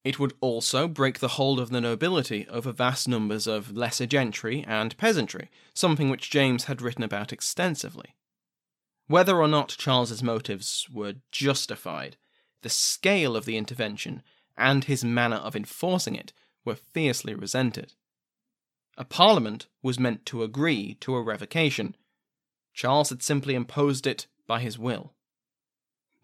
It 0.04 0.18
would 0.18 0.34
also 0.40 0.88
break 0.88 1.18
the 1.18 1.28
hold 1.28 1.58
of 1.58 1.70
the 1.70 1.80
nobility 1.80 2.46
over 2.48 2.72
vast 2.72 3.08
numbers 3.08 3.46
of 3.46 3.76
lesser 3.76 4.06
gentry 4.06 4.64
and 4.66 4.96
peasantry, 4.96 5.50
something 5.74 6.10
which 6.10 6.30
James 6.30 6.64
had 6.64 6.82
written 6.82 7.02
about 7.02 7.32
extensively. 7.32 8.14
Whether 9.06 9.36
or 9.36 9.48
not 9.48 9.76
Charles's 9.78 10.22
motives 10.22 10.86
were 10.92 11.16
justified, 11.32 12.16
the 12.62 12.68
scale 12.68 13.36
of 13.36 13.44
the 13.44 13.56
intervention 13.56 14.22
and 14.56 14.84
his 14.84 15.04
manner 15.04 15.36
of 15.36 15.56
enforcing 15.56 16.14
it 16.14 16.32
were 16.64 16.74
fiercely 16.74 17.34
resented. 17.34 17.94
A 18.96 19.04
parliament 19.04 19.68
was 19.82 19.98
meant 19.98 20.26
to 20.26 20.42
agree 20.42 20.94
to 21.00 21.14
a 21.14 21.22
revocation. 21.22 21.96
Charles 22.74 23.10
had 23.10 23.22
simply 23.22 23.54
imposed 23.54 24.06
it 24.06 24.26
by 24.49 24.59
his 24.59 24.76
will. 24.76 25.12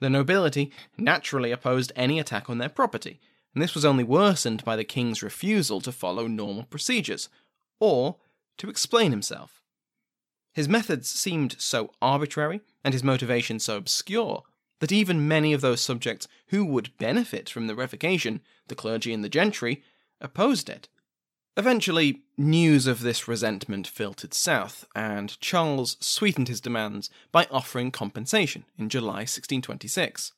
The 0.00 0.11
nobility 0.11 0.73
naturally 0.99 1.52
opposed 1.52 1.93
any 1.95 2.19
attack 2.19 2.50
on 2.50 2.59
their 2.59 2.69
property, 2.69 3.21
and 3.54 3.62
this 3.62 3.75
was 3.75 3.85
only 3.85 4.02
worsened 4.02 4.64
by 4.64 4.75
the 4.75 4.83
king's 4.83 5.23
refusal 5.23 5.81
to 5.83 5.93
follow 5.93 6.26
normal 6.26 6.64
procedures, 6.64 7.28
or 7.78 8.16
to 8.59 8.69
explain 8.69 9.12
himself. 9.12 9.62
His 10.52 10.69
methods 10.69 11.09
seemed 11.09 11.57
so 11.59 11.93
arbitrary 12.02 12.61
and 12.83 12.93
his 12.93 13.04
motivation 13.04 13.61
so 13.61 13.76
obscure 13.76 14.43
that 14.81 14.93
even 14.93 15.28
many 15.28 15.52
of 15.52 15.61
those 15.61 15.81
subjects 15.81 16.28
who 16.49 16.64
would 16.64 16.97
benefit 16.99 17.49
from 17.49 17.66
the 17.66 17.75
revocation, 17.75 18.40
the 18.69 18.75
clergy 18.75 19.12
and 19.12 19.25
the 19.25 19.28
gentry, 19.28 19.83
opposed 20.21 20.69
it. 20.69 20.88
Eventually, 21.56 22.23
news 22.37 22.88
of 22.88 23.00
this 23.00 23.28
resentment 23.28 23.87
filtered 23.87 24.34
south, 24.34 24.84
and 24.94 25.38
Charles 25.40 25.96
sweetened 26.00 26.49
his 26.49 26.61
demands 26.61 27.11
by 27.30 27.46
offering 27.49 27.92
compensation 27.92 28.64
in 28.76 28.88
July 28.88 29.23
1626. 29.23 30.32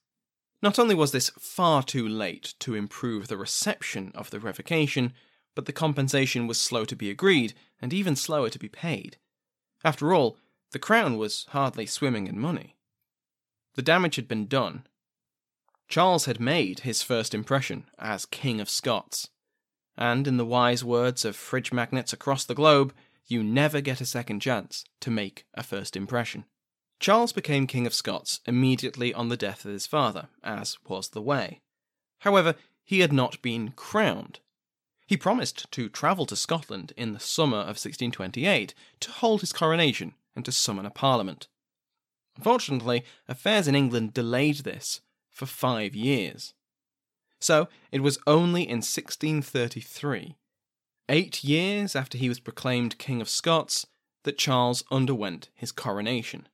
Not 0.62 0.78
only 0.78 0.94
was 0.94 1.12
this 1.12 1.30
far 1.38 1.82
too 1.82 2.06
late 2.06 2.52
to 2.60 2.74
improve 2.74 3.28
the 3.28 3.38
reception 3.38 4.12
of 4.14 4.28
the 4.30 4.40
revocation, 4.40 5.14
but 5.54 5.64
the 5.64 5.72
compensation 5.72 6.46
was 6.46 6.60
slow 6.60 6.84
to 6.84 6.96
be 6.96 7.08
agreed, 7.08 7.54
and 7.80 7.94
even 7.94 8.14
slower 8.14 8.50
to 8.50 8.58
be 8.58 8.68
paid. 8.68 9.16
After 9.84 10.12
all, 10.12 10.36
the 10.72 10.78
crown 10.78 11.16
was 11.16 11.46
hardly 11.50 11.86
swimming 11.86 12.26
in 12.26 12.38
money. 12.38 12.76
The 13.74 13.82
damage 13.82 14.16
had 14.16 14.28
been 14.28 14.48
done. 14.48 14.86
Charles 15.88 16.26
had 16.26 16.40
made 16.40 16.80
his 16.80 17.02
first 17.02 17.32
impression 17.32 17.84
as 17.98 18.26
King 18.26 18.60
of 18.60 18.68
Scots 18.68 19.28
and 19.96 20.26
in 20.26 20.36
the 20.36 20.44
wise 20.44 20.84
words 20.84 21.24
of 21.24 21.36
fridge 21.36 21.72
magnets 21.72 22.12
across 22.12 22.44
the 22.44 22.54
globe, 22.54 22.92
you 23.26 23.42
never 23.42 23.80
get 23.80 24.00
a 24.00 24.06
second 24.06 24.40
chance 24.40 24.84
to 25.00 25.10
make 25.10 25.46
a 25.54 25.62
first 25.62 25.96
impression. 25.96 26.44
Charles 26.98 27.32
became 27.32 27.66
King 27.66 27.86
of 27.86 27.94
Scots 27.94 28.40
immediately 28.46 29.12
on 29.12 29.28
the 29.28 29.36
death 29.36 29.64
of 29.64 29.72
his 29.72 29.86
father, 29.86 30.28
as 30.42 30.78
was 30.88 31.10
the 31.10 31.20
way. 31.20 31.60
However, 32.20 32.54
he 32.84 33.00
had 33.00 33.12
not 33.12 33.42
been 33.42 33.72
crowned. 33.72 34.40
He 35.06 35.16
promised 35.16 35.70
to 35.72 35.88
travel 35.88 36.26
to 36.26 36.36
Scotland 36.36 36.92
in 36.96 37.12
the 37.12 37.20
summer 37.20 37.58
of 37.58 37.76
1628 37.78 38.74
to 39.00 39.10
hold 39.10 39.40
his 39.40 39.52
coronation 39.52 40.14
and 40.34 40.44
to 40.44 40.52
summon 40.52 40.86
a 40.86 40.90
parliament. 40.90 41.48
Unfortunately, 42.36 43.04
affairs 43.28 43.68
in 43.68 43.74
England 43.74 44.14
delayed 44.14 44.58
this 44.58 45.00
for 45.30 45.46
five 45.46 45.94
years. 45.94 46.54
So 47.40 47.68
it 47.92 48.00
was 48.00 48.18
only 48.26 48.62
in 48.62 48.78
1633, 48.78 50.36
eight 51.08 51.44
years 51.44 51.94
after 51.94 52.18
he 52.18 52.28
was 52.28 52.40
proclaimed 52.40 52.98
King 52.98 53.20
of 53.20 53.28
Scots, 53.28 53.86
that 54.24 54.38
Charles 54.38 54.82
underwent 54.90 55.50
his 55.54 55.70
coronation. 55.70 56.48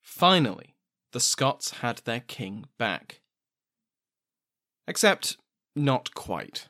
Finally, 0.00 0.74
the 1.12 1.20
Scots 1.20 1.78
had 1.82 1.98
their 1.98 2.20
king 2.20 2.64
back. 2.78 3.20
Except, 4.88 5.36
not 5.74 6.14
quite. 6.14 6.68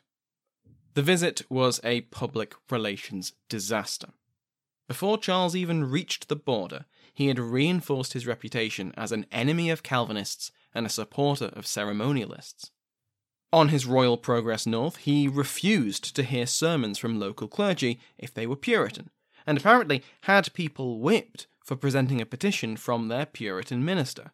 The 0.94 1.02
visit 1.02 1.42
was 1.50 1.80
a 1.84 2.00
public 2.02 2.54
relations 2.70 3.34
disaster. 3.48 4.08
Before 4.88 5.18
Charles 5.18 5.54
even 5.54 5.90
reached 5.90 6.28
the 6.28 6.36
border, 6.36 6.86
he 7.12 7.28
had 7.28 7.38
reinforced 7.38 8.12
his 8.12 8.26
reputation 8.26 8.92
as 8.96 9.12
an 9.12 9.26
enemy 9.30 9.68
of 9.68 9.82
Calvinists 9.82 10.50
and 10.74 10.86
a 10.86 10.90
supporter 10.90 11.46
of 11.46 11.66
ceremonialists. 11.66 12.70
On 13.56 13.70
his 13.70 13.86
royal 13.86 14.18
progress 14.18 14.66
north, 14.66 14.96
he 14.96 15.28
refused 15.28 16.14
to 16.14 16.22
hear 16.22 16.44
sermons 16.44 16.98
from 16.98 17.18
local 17.18 17.48
clergy 17.48 17.98
if 18.18 18.34
they 18.34 18.46
were 18.46 18.54
Puritan, 18.54 19.08
and 19.46 19.56
apparently 19.56 20.02
had 20.24 20.52
people 20.52 21.00
whipped 21.00 21.46
for 21.64 21.74
presenting 21.74 22.20
a 22.20 22.26
petition 22.26 22.76
from 22.76 23.08
their 23.08 23.24
Puritan 23.24 23.82
minister. 23.82 24.32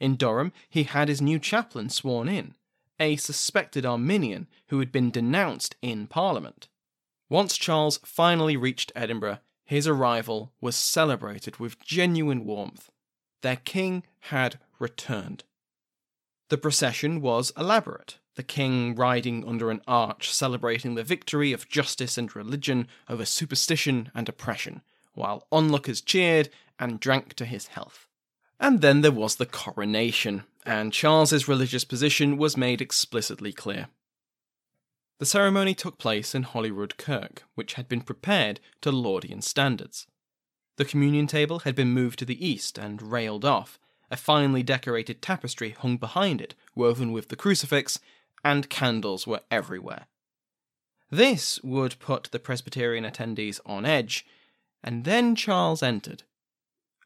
In 0.00 0.16
Durham, 0.16 0.52
he 0.68 0.82
had 0.82 1.06
his 1.06 1.22
new 1.22 1.38
chaplain 1.38 1.88
sworn 1.88 2.28
in, 2.28 2.56
a 2.98 3.14
suspected 3.14 3.86
Arminian 3.86 4.48
who 4.70 4.80
had 4.80 4.90
been 4.90 5.12
denounced 5.12 5.76
in 5.80 6.08
Parliament. 6.08 6.66
Once 7.30 7.56
Charles 7.56 8.00
finally 8.04 8.56
reached 8.56 8.90
Edinburgh, 8.96 9.38
his 9.64 9.86
arrival 9.86 10.50
was 10.60 10.74
celebrated 10.74 11.60
with 11.60 11.78
genuine 11.78 12.44
warmth. 12.44 12.90
Their 13.42 13.54
king 13.54 14.02
had 14.32 14.58
returned. 14.80 15.44
The 16.48 16.58
procession 16.58 17.20
was 17.20 17.52
elaborate, 17.56 18.18
the 18.34 18.42
king 18.42 18.94
riding 18.94 19.46
under 19.46 19.70
an 19.70 19.82
arch 19.86 20.32
celebrating 20.32 20.94
the 20.94 21.04
victory 21.04 21.52
of 21.52 21.68
justice 21.68 22.16
and 22.16 22.34
religion 22.34 22.88
over 23.08 23.24
superstition 23.24 24.10
and 24.14 24.28
oppression, 24.28 24.82
while 25.14 25.46
onlookers 25.52 26.00
cheered 26.00 26.48
and 26.78 27.00
drank 27.00 27.34
to 27.34 27.44
his 27.44 27.68
health. 27.68 28.08
And 28.58 28.80
then 28.80 29.00
there 29.00 29.12
was 29.12 29.36
the 29.36 29.46
coronation, 29.46 30.44
and 30.64 30.92
Charles's 30.92 31.48
religious 31.48 31.84
position 31.84 32.36
was 32.36 32.56
made 32.56 32.80
explicitly 32.80 33.52
clear. 33.52 33.88
The 35.18 35.26
ceremony 35.26 35.74
took 35.74 35.98
place 35.98 36.34
in 36.34 36.42
Holyrood 36.42 36.96
Kirk, 36.96 37.44
which 37.54 37.74
had 37.74 37.88
been 37.88 38.00
prepared 38.00 38.60
to 38.80 38.90
Laudian 38.90 39.42
standards. 39.42 40.06
The 40.76 40.84
communion 40.84 41.26
table 41.26 41.60
had 41.60 41.74
been 41.74 41.90
moved 41.92 42.18
to 42.20 42.24
the 42.24 42.44
east 42.44 42.78
and 42.78 43.02
railed 43.02 43.44
off, 43.44 43.78
a 44.10 44.16
finely 44.16 44.62
decorated 44.62 45.22
tapestry 45.22 45.70
hung 45.70 45.96
behind 45.96 46.40
it, 46.40 46.54
woven 46.74 47.12
with 47.12 47.28
the 47.28 47.36
crucifix, 47.36 48.00
and 48.44 48.68
candles 48.68 49.26
were 49.26 49.42
everywhere. 49.50 50.06
This 51.10 51.62
would 51.62 51.98
put 51.98 52.28
the 52.32 52.38
Presbyterian 52.38 53.04
attendees 53.04 53.60
on 53.66 53.84
edge, 53.84 54.24
and 54.82 55.04
then 55.04 55.36
Charles 55.36 55.82
entered. 55.82 56.22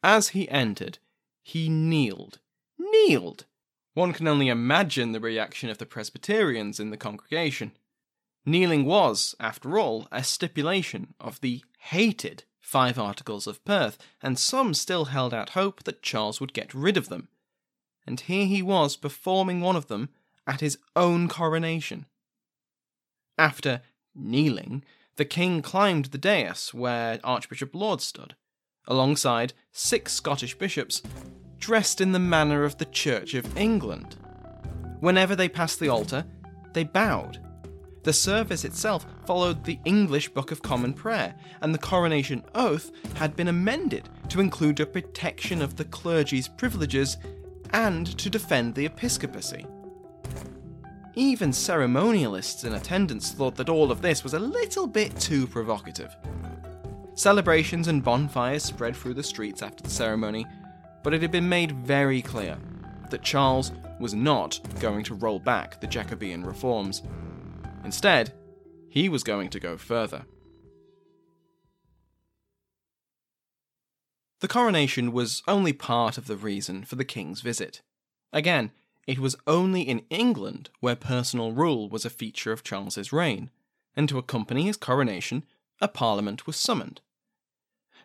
As 0.01 0.29
he 0.29 0.49
entered, 0.49 0.99
he 1.43 1.69
kneeled. 1.69 2.39
Kneeled! 2.77 3.45
One 3.93 4.13
can 4.13 4.27
only 4.27 4.47
imagine 4.47 5.11
the 5.11 5.19
reaction 5.19 5.69
of 5.69 5.77
the 5.77 5.85
Presbyterians 5.85 6.79
in 6.79 6.91
the 6.91 6.97
congregation. 6.97 7.71
Kneeling 8.45 8.85
was, 8.85 9.35
after 9.39 9.77
all, 9.77 10.07
a 10.11 10.23
stipulation 10.23 11.13
of 11.19 11.41
the 11.41 11.63
hated 11.79 12.43
Five 12.61 12.99
Articles 12.99 13.47
of 13.47 13.63
Perth, 13.65 13.97
and 14.21 14.37
some 14.37 14.73
still 14.73 15.05
held 15.05 15.33
out 15.33 15.49
hope 15.49 15.83
that 15.83 16.01
Charles 16.01 16.39
would 16.39 16.53
get 16.53 16.73
rid 16.73 16.97
of 16.97 17.09
them. 17.09 17.29
And 18.05 18.19
here 18.19 18.45
he 18.45 18.61
was 18.61 18.95
performing 18.95 19.61
one 19.61 19.75
of 19.75 19.87
them 19.87 20.09
at 20.47 20.61
his 20.61 20.77
own 20.95 21.27
coronation. 21.27 22.05
After 23.37 23.81
kneeling, 24.15 24.83
the 25.17 25.25
king 25.25 25.61
climbed 25.61 26.05
the 26.05 26.17
dais 26.17 26.73
where 26.73 27.19
Archbishop 27.23 27.75
Laud 27.75 28.01
stood, 28.01 28.35
alongside 28.87 29.53
six 29.71 30.13
Scottish 30.13 30.57
bishops 30.57 31.03
dressed 31.59 32.01
in 32.01 32.11
the 32.11 32.19
manner 32.19 32.63
of 32.63 32.77
the 32.77 32.85
Church 32.85 33.33
of 33.33 33.57
England. 33.57 34.15
Whenever 34.99 35.35
they 35.35 35.49
passed 35.49 35.79
the 35.79 35.89
altar, 35.89 36.25
they 36.73 36.83
bowed. 36.83 37.39
The 38.03 38.13
service 38.13 38.63
itself 38.63 39.05
followed 39.25 39.65
the 39.65 39.79
English 39.83 40.29
Book 40.29 40.51
of 40.51 40.61
Common 40.61 40.93
Prayer, 40.93 41.35
and 41.61 41.73
the 41.73 41.79
coronation 41.79 42.43
oath 42.55 42.91
had 43.15 43.35
been 43.35 43.49
amended 43.49 44.07
to 44.29 44.39
include 44.39 44.79
a 44.79 44.85
protection 44.85 45.61
of 45.61 45.75
the 45.75 45.85
clergy's 45.85 46.47
privileges 46.47 47.17
and 47.73 48.17
to 48.17 48.29
defend 48.29 48.75
the 48.75 48.85
episcopacy. 48.85 49.65
Even 51.17 51.49
ceremonialists 51.49 52.63
in 52.63 52.73
attendance 52.73 53.31
thought 53.31 53.55
that 53.55 53.69
all 53.69 53.91
of 53.91 54.03
this 54.03 54.23
was 54.23 54.35
a 54.35 54.39
little 54.39 54.85
bit 54.85 55.19
too 55.19 55.47
provocative. 55.47 56.15
Celebrations 57.15 57.87
and 57.87 58.03
bonfires 58.03 58.63
spread 58.63 58.95
through 58.95 59.15
the 59.15 59.23
streets 59.23 59.63
after 59.63 59.83
the 59.83 59.89
ceremony, 59.89 60.45
but 61.03 61.15
it 61.15 61.23
had 61.23 61.31
been 61.31 61.49
made 61.49 61.71
very 61.71 62.21
clear 62.21 62.55
that 63.09 63.23
Charles 63.23 63.71
was 63.99 64.13
not 64.13 64.59
going 64.79 65.03
to 65.05 65.15
roll 65.15 65.39
back 65.39 65.81
the 65.81 65.87
Jacobean 65.87 66.45
reforms. 66.45 67.01
Instead, 67.83 68.31
he 68.87 69.09
was 69.09 69.23
going 69.23 69.49
to 69.49 69.59
go 69.59 69.75
further. 69.75 70.23
The 74.41 74.47
coronation 74.47 75.11
was 75.11 75.41
only 75.47 75.73
part 75.73 76.19
of 76.19 76.27
the 76.27 76.37
reason 76.37 76.83
for 76.83 76.95
the 76.95 77.03
king's 77.03 77.41
visit. 77.41 77.81
Again, 78.31 78.69
it 79.07 79.19
was 79.19 79.37
only 79.47 79.81
in 79.81 80.03
England 80.09 80.69
where 80.81 80.95
personal 80.95 81.53
rule 81.53 81.87
was 81.89 82.05
a 82.05 82.09
feature 82.09 82.51
of 82.51 82.63
Charles's 82.63 83.13
reign, 83.13 83.49
and 83.95 84.07
to 84.09 84.17
accompany 84.17 84.63
his 84.63 84.77
coronation, 84.77 85.43
a 85.79 85.87
parliament 85.87 86.45
was 86.45 86.57
summoned. 86.57 86.99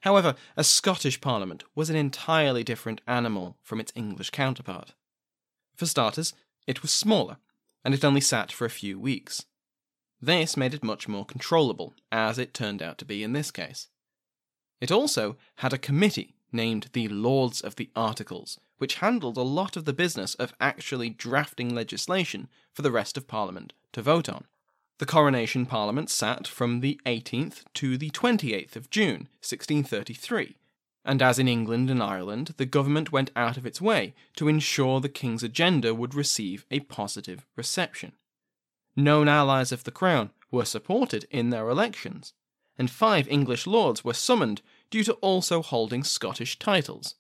However, 0.03 0.37
a 0.57 0.65
Scottish 0.65 1.21
parliament 1.21 1.65
was 1.75 1.91
an 1.91 1.97
entirely 1.97 2.63
different 2.65 3.01
animal 3.07 3.57
from 3.63 3.81
its 3.81 3.93
English 3.95 4.31
counterpart. 4.31 4.95
For 5.75 5.87
starters, 5.87 6.35
it 6.67 6.83
was 6.83 6.93
smaller, 6.93 7.39
and 7.85 7.95
it 7.95 8.05
only 8.05 8.21
sat 8.21 8.53
for 8.53 8.65
a 8.65 8.71
few 8.71 8.99
weeks. 8.99 9.45
This 10.21 10.57
made 10.57 10.73
it 10.73 10.85
much 10.85 11.09
more 11.09 11.25
controllable, 11.25 11.95
as 12.13 12.39
it 12.39 12.55
turned 12.55 12.81
out 12.81 12.97
to 12.99 13.05
be 13.05 13.25
in 13.25 13.33
this 13.33 13.51
case. 13.51 13.89
It 14.81 14.93
also 14.93 15.37
had 15.57 15.73
a 15.73 15.79
committee 15.79 16.37
named 16.53 16.91
the 16.93 17.09
Lords 17.09 17.61
of 17.61 17.77
the 17.77 17.91
Articles, 17.97 18.61
which 18.83 18.97
handled 18.97 19.37
a 19.37 19.43
lot 19.43 19.77
of 19.77 19.85
the 19.85 19.93
business 19.93 20.35
of 20.41 20.53
actually 20.61 21.09
drafting 21.09 21.73
legislation 21.73 22.49
for 22.75 22.83
the 22.83 22.91
rest 22.91 23.17
of 23.17 23.29
Parliament 23.29 23.73
to 23.93 24.03
vote 24.03 24.29
on. 24.29 24.43
The 24.99 25.07
coronation 25.07 25.67
Parliament 25.67 26.11
sat 26.11 26.49
from 26.49 26.81
the 26.81 27.01
18th 27.07 27.63
to 27.75 27.97
the 27.97 28.11
28th 28.11 28.75
of 28.75 28.91
June, 28.91 29.29
1633, 29.39 30.57
and 31.05 31.23
as 31.23 31.39
in 31.39 31.47
England 31.47 31.91
and 31.91 32.03
Ireland, 32.03 32.55
the 32.57 32.67
government 32.67 33.13
went 33.13 33.31
out 33.37 33.57
of 33.57 33.65
its 33.65 33.81
way 33.81 34.15
to 34.35 34.49
ensure 34.49 35.01
the 35.01 35.09
King's 35.09 35.45
agenda 35.45 35.95
would 35.95 36.13
receive 36.13 36.67
a 36.69 36.81
positive 36.81 37.47
reception. 37.55 38.15
Known 38.97 39.29
allies 39.29 39.71
of 39.71 39.85
the 39.85 39.93
Crown 39.93 40.33
were 40.51 40.65
supported 40.65 41.25
in 41.31 41.51
their 41.51 41.69
elections, 41.69 42.33
and 42.77 42.91
five 42.91 43.29
English 43.29 43.65
lords 43.65 44.03
were 44.03 44.13
summoned 44.13 44.61
due 44.91 45.05
to 45.05 45.13
also 45.21 45.63
holding 45.63 46.03
Scottish 46.03 46.59
titles, 46.59 47.15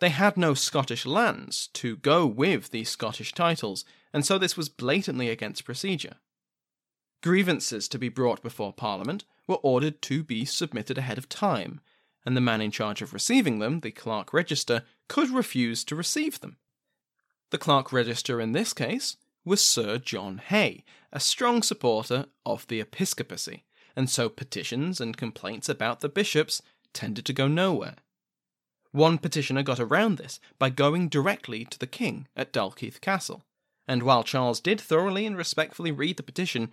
they 0.00 0.10
had 0.10 0.36
no 0.36 0.54
Scottish 0.54 1.04
lands 1.06 1.68
to 1.74 1.96
go 1.96 2.26
with 2.26 2.70
these 2.70 2.88
Scottish 2.88 3.32
titles, 3.32 3.84
and 4.12 4.24
so 4.24 4.38
this 4.38 4.56
was 4.56 4.68
blatantly 4.68 5.28
against 5.28 5.64
procedure. 5.64 6.16
Grievances 7.22 7.88
to 7.88 7.98
be 7.98 8.08
brought 8.08 8.42
before 8.42 8.72
Parliament 8.72 9.24
were 9.46 9.56
ordered 9.56 10.00
to 10.02 10.22
be 10.22 10.44
submitted 10.44 10.98
ahead 10.98 11.18
of 11.18 11.28
time, 11.28 11.80
and 12.24 12.36
the 12.36 12.40
man 12.40 12.60
in 12.60 12.70
charge 12.70 13.02
of 13.02 13.12
receiving 13.12 13.58
them, 13.58 13.80
the 13.80 13.90
Clerk 13.90 14.32
Register, 14.32 14.84
could 15.08 15.30
refuse 15.30 15.82
to 15.84 15.96
receive 15.96 16.40
them. 16.40 16.58
The 17.50 17.58
Clerk 17.58 17.92
Register 17.92 18.40
in 18.40 18.52
this 18.52 18.72
case 18.72 19.16
was 19.44 19.64
Sir 19.64 19.98
John 19.98 20.38
Hay, 20.48 20.84
a 21.12 21.18
strong 21.18 21.62
supporter 21.62 22.26
of 22.44 22.66
the 22.68 22.80
episcopacy, 22.80 23.64
and 23.96 24.08
so 24.08 24.28
petitions 24.28 25.00
and 25.00 25.16
complaints 25.16 25.68
about 25.68 26.00
the 26.00 26.08
bishops 26.08 26.62
tended 26.92 27.24
to 27.26 27.32
go 27.32 27.48
nowhere. 27.48 27.96
One 28.92 29.18
petitioner 29.18 29.62
got 29.62 29.80
around 29.80 30.16
this 30.16 30.40
by 30.58 30.70
going 30.70 31.08
directly 31.08 31.64
to 31.66 31.78
the 31.78 31.86
king 31.86 32.26
at 32.34 32.52
Dalkeith 32.52 33.00
Castle, 33.00 33.44
and 33.86 34.02
while 34.02 34.24
Charles 34.24 34.60
did 34.60 34.80
thoroughly 34.80 35.26
and 35.26 35.36
respectfully 35.36 35.92
read 35.92 36.16
the 36.16 36.22
petition, 36.22 36.70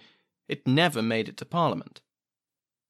it 0.48 0.68
never 0.68 1.02
made 1.02 1.28
it 1.28 1.38
to 1.38 1.46
Parliament. 1.46 2.02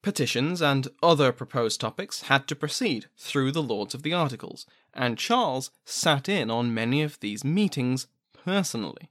Petitions 0.03 0.61
and 0.61 0.87
other 1.01 1.31
proposed 1.31 1.81
topics 1.81 2.23
had 2.23 2.47
to 2.47 2.55
proceed 2.55 3.07
through 3.17 3.51
the 3.51 3.63
Lords 3.63 3.95
of 3.95 4.03
the 4.03 4.13
Articles, 4.13 4.67
and 4.93 5.17
Charles 5.17 5.71
sat 5.83 6.29
in 6.29 6.51
on 6.51 6.75
many 6.75 7.01
of 7.01 7.19
these 7.21 7.43
meetings 7.43 8.05
personally. 8.31 9.09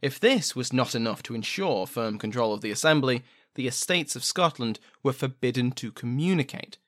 If 0.00 0.18
this 0.18 0.56
was 0.56 0.72
not 0.72 0.94
enough 0.94 1.22
to 1.24 1.34
ensure 1.34 1.86
firm 1.86 2.18
control 2.18 2.54
of 2.54 2.62
the 2.62 2.70
Assembly, 2.70 3.22
the 3.54 3.66
Estates 3.66 4.16
of 4.16 4.24
Scotland 4.24 4.78
were 5.02 5.12
forbidden 5.12 5.72
to 5.72 5.92
communicate, 5.92 6.78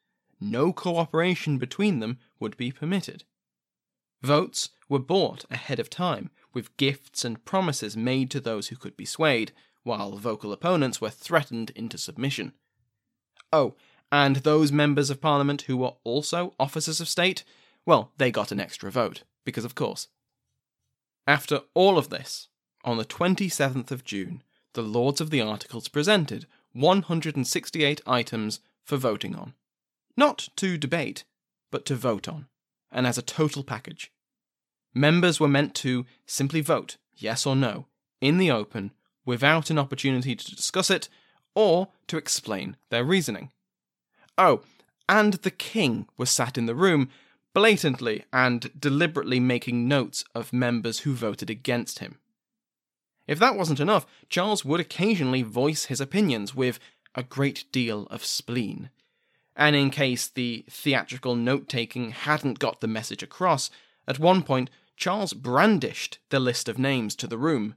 no 0.40 0.72
cooperation 0.72 1.59
between 1.59 2.00
them 2.00 2.18
would 2.38 2.57
be 2.57 2.72
permitted. 2.72 3.24
Votes 4.22 4.70
were 4.88 4.98
bought 4.98 5.44
ahead 5.50 5.79
of 5.79 5.88
time, 5.88 6.31
with 6.53 6.76
gifts 6.76 7.24
and 7.24 7.44
promises 7.44 7.96
made 7.96 8.31
to 8.31 8.40
those 8.40 8.68
who 8.68 8.76
could 8.76 8.96
be 8.96 9.05
swayed, 9.05 9.53
while 9.83 10.16
vocal 10.16 10.53
opponents 10.53 11.00
were 11.00 11.11
threatened 11.11 11.70
into 11.70 11.96
submission. 11.96 12.53
Oh, 13.53 13.74
and 14.12 14.37
those 14.37 14.72
members 14.72 15.11
of 15.11 15.20
Parliament 15.20 15.62
who 15.62 15.76
were 15.76 15.94
also 16.05 16.55
officers 16.59 17.00
of 17.00 17.09
state, 17.09 17.44
well, 17.87 18.12
they 18.18 18.31
got 18.31 18.53
an 18.53 18.61
extra 18.61 18.90
vote, 18.90 19.22
because 19.44 19.64
of 19.64 19.74
course. 19.74 20.09
After 21.26 21.62
all 21.74 21.96
of 21.96 22.11
this, 22.11 22.48
on 22.85 22.96
the 22.96 23.05
27th 23.05 23.90
of 23.90 24.05
June, 24.05 24.42
the 24.74 24.83
Lords 24.83 25.20
of 25.20 25.31
the 25.31 25.40
Articles 25.40 25.88
presented 25.88 26.46
168 26.72 28.00
items 28.07 28.61
for 28.85 28.96
voting 28.96 29.35
on. 29.35 29.55
Not 30.20 30.50
to 30.56 30.76
debate, 30.76 31.24
but 31.70 31.87
to 31.87 31.94
vote 31.94 32.28
on, 32.28 32.46
and 32.92 33.06
as 33.06 33.16
a 33.16 33.22
total 33.22 33.64
package. 33.64 34.12
Members 34.92 35.40
were 35.40 35.48
meant 35.48 35.74
to 35.76 36.04
simply 36.26 36.61
vote, 36.61 36.98
yes 37.16 37.46
or 37.46 37.56
no, 37.56 37.87
in 38.20 38.37
the 38.37 38.50
open, 38.50 38.92
without 39.24 39.70
an 39.70 39.78
opportunity 39.78 40.37
to 40.37 40.54
discuss 40.54 40.90
it 40.90 41.09
or 41.54 41.88
to 42.06 42.18
explain 42.18 42.76
their 42.90 43.02
reasoning. 43.02 43.50
Oh, 44.37 44.61
and 45.09 45.33
the 45.33 45.50
king 45.50 46.06
was 46.18 46.28
sat 46.28 46.59
in 46.59 46.66
the 46.66 46.74
room, 46.74 47.09
blatantly 47.54 48.24
and 48.30 48.70
deliberately 48.78 49.40
making 49.40 49.88
notes 49.88 50.22
of 50.35 50.52
members 50.52 50.98
who 50.98 51.14
voted 51.14 51.48
against 51.48 52.00
him. 52.00 52.18
If 53.26 53.38
that 53.38 53.56
wasn't 53.56 53.80
enough, 53.80 54.04
Charles 54.28 54.66
would 54.66 54.80
occasionally 54.80 55.40
voice 55.40 55.87
his 55.87 55.98
opinions 55.98 56.54
with 56.54 56.78
a 57.14 57.22
great 57.22 57.64
deal 57.72 58.06
of 58.11 58.22
spleen. 58.22 58.90
And 59.61 59.77
in 59.77 59.90
case 59.90 60.27
the 60.27 60.64
theatrical 60.70 61.37
note 61.37 61.68
taking 61.68 62.12
hadn't 62.12 62.59
got 62.59 62.81
the 62.81 62.88
message 62.88 63.23
across, 63.23 63.70
at 64.09 64.18
one 64.18 64.42
point 64.42 64.70
Charles 64.96 65.35
brandished 65.35 66.18
the 66.31 66.40
list 66.40 66.66
of 66.66 66.79
names 66.79 67.14
to 67.16 67.27
the 67.27 67.37
room. 67.37 67.75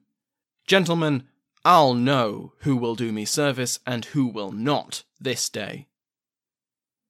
Gentlemen, 0.65 1.23
I'll 1.65 1.93
know 1.93 2.53
who 2.59 2.77
will 2.77 2.95
do 2.95 3.11
me 3.11 3.25
service 3.25 3.79
and 3.85 4.05
who 4.05 4.25
will 4.27 4.53
not 4.53 5.03
this 5.19 5.49
day. 5.49 5.87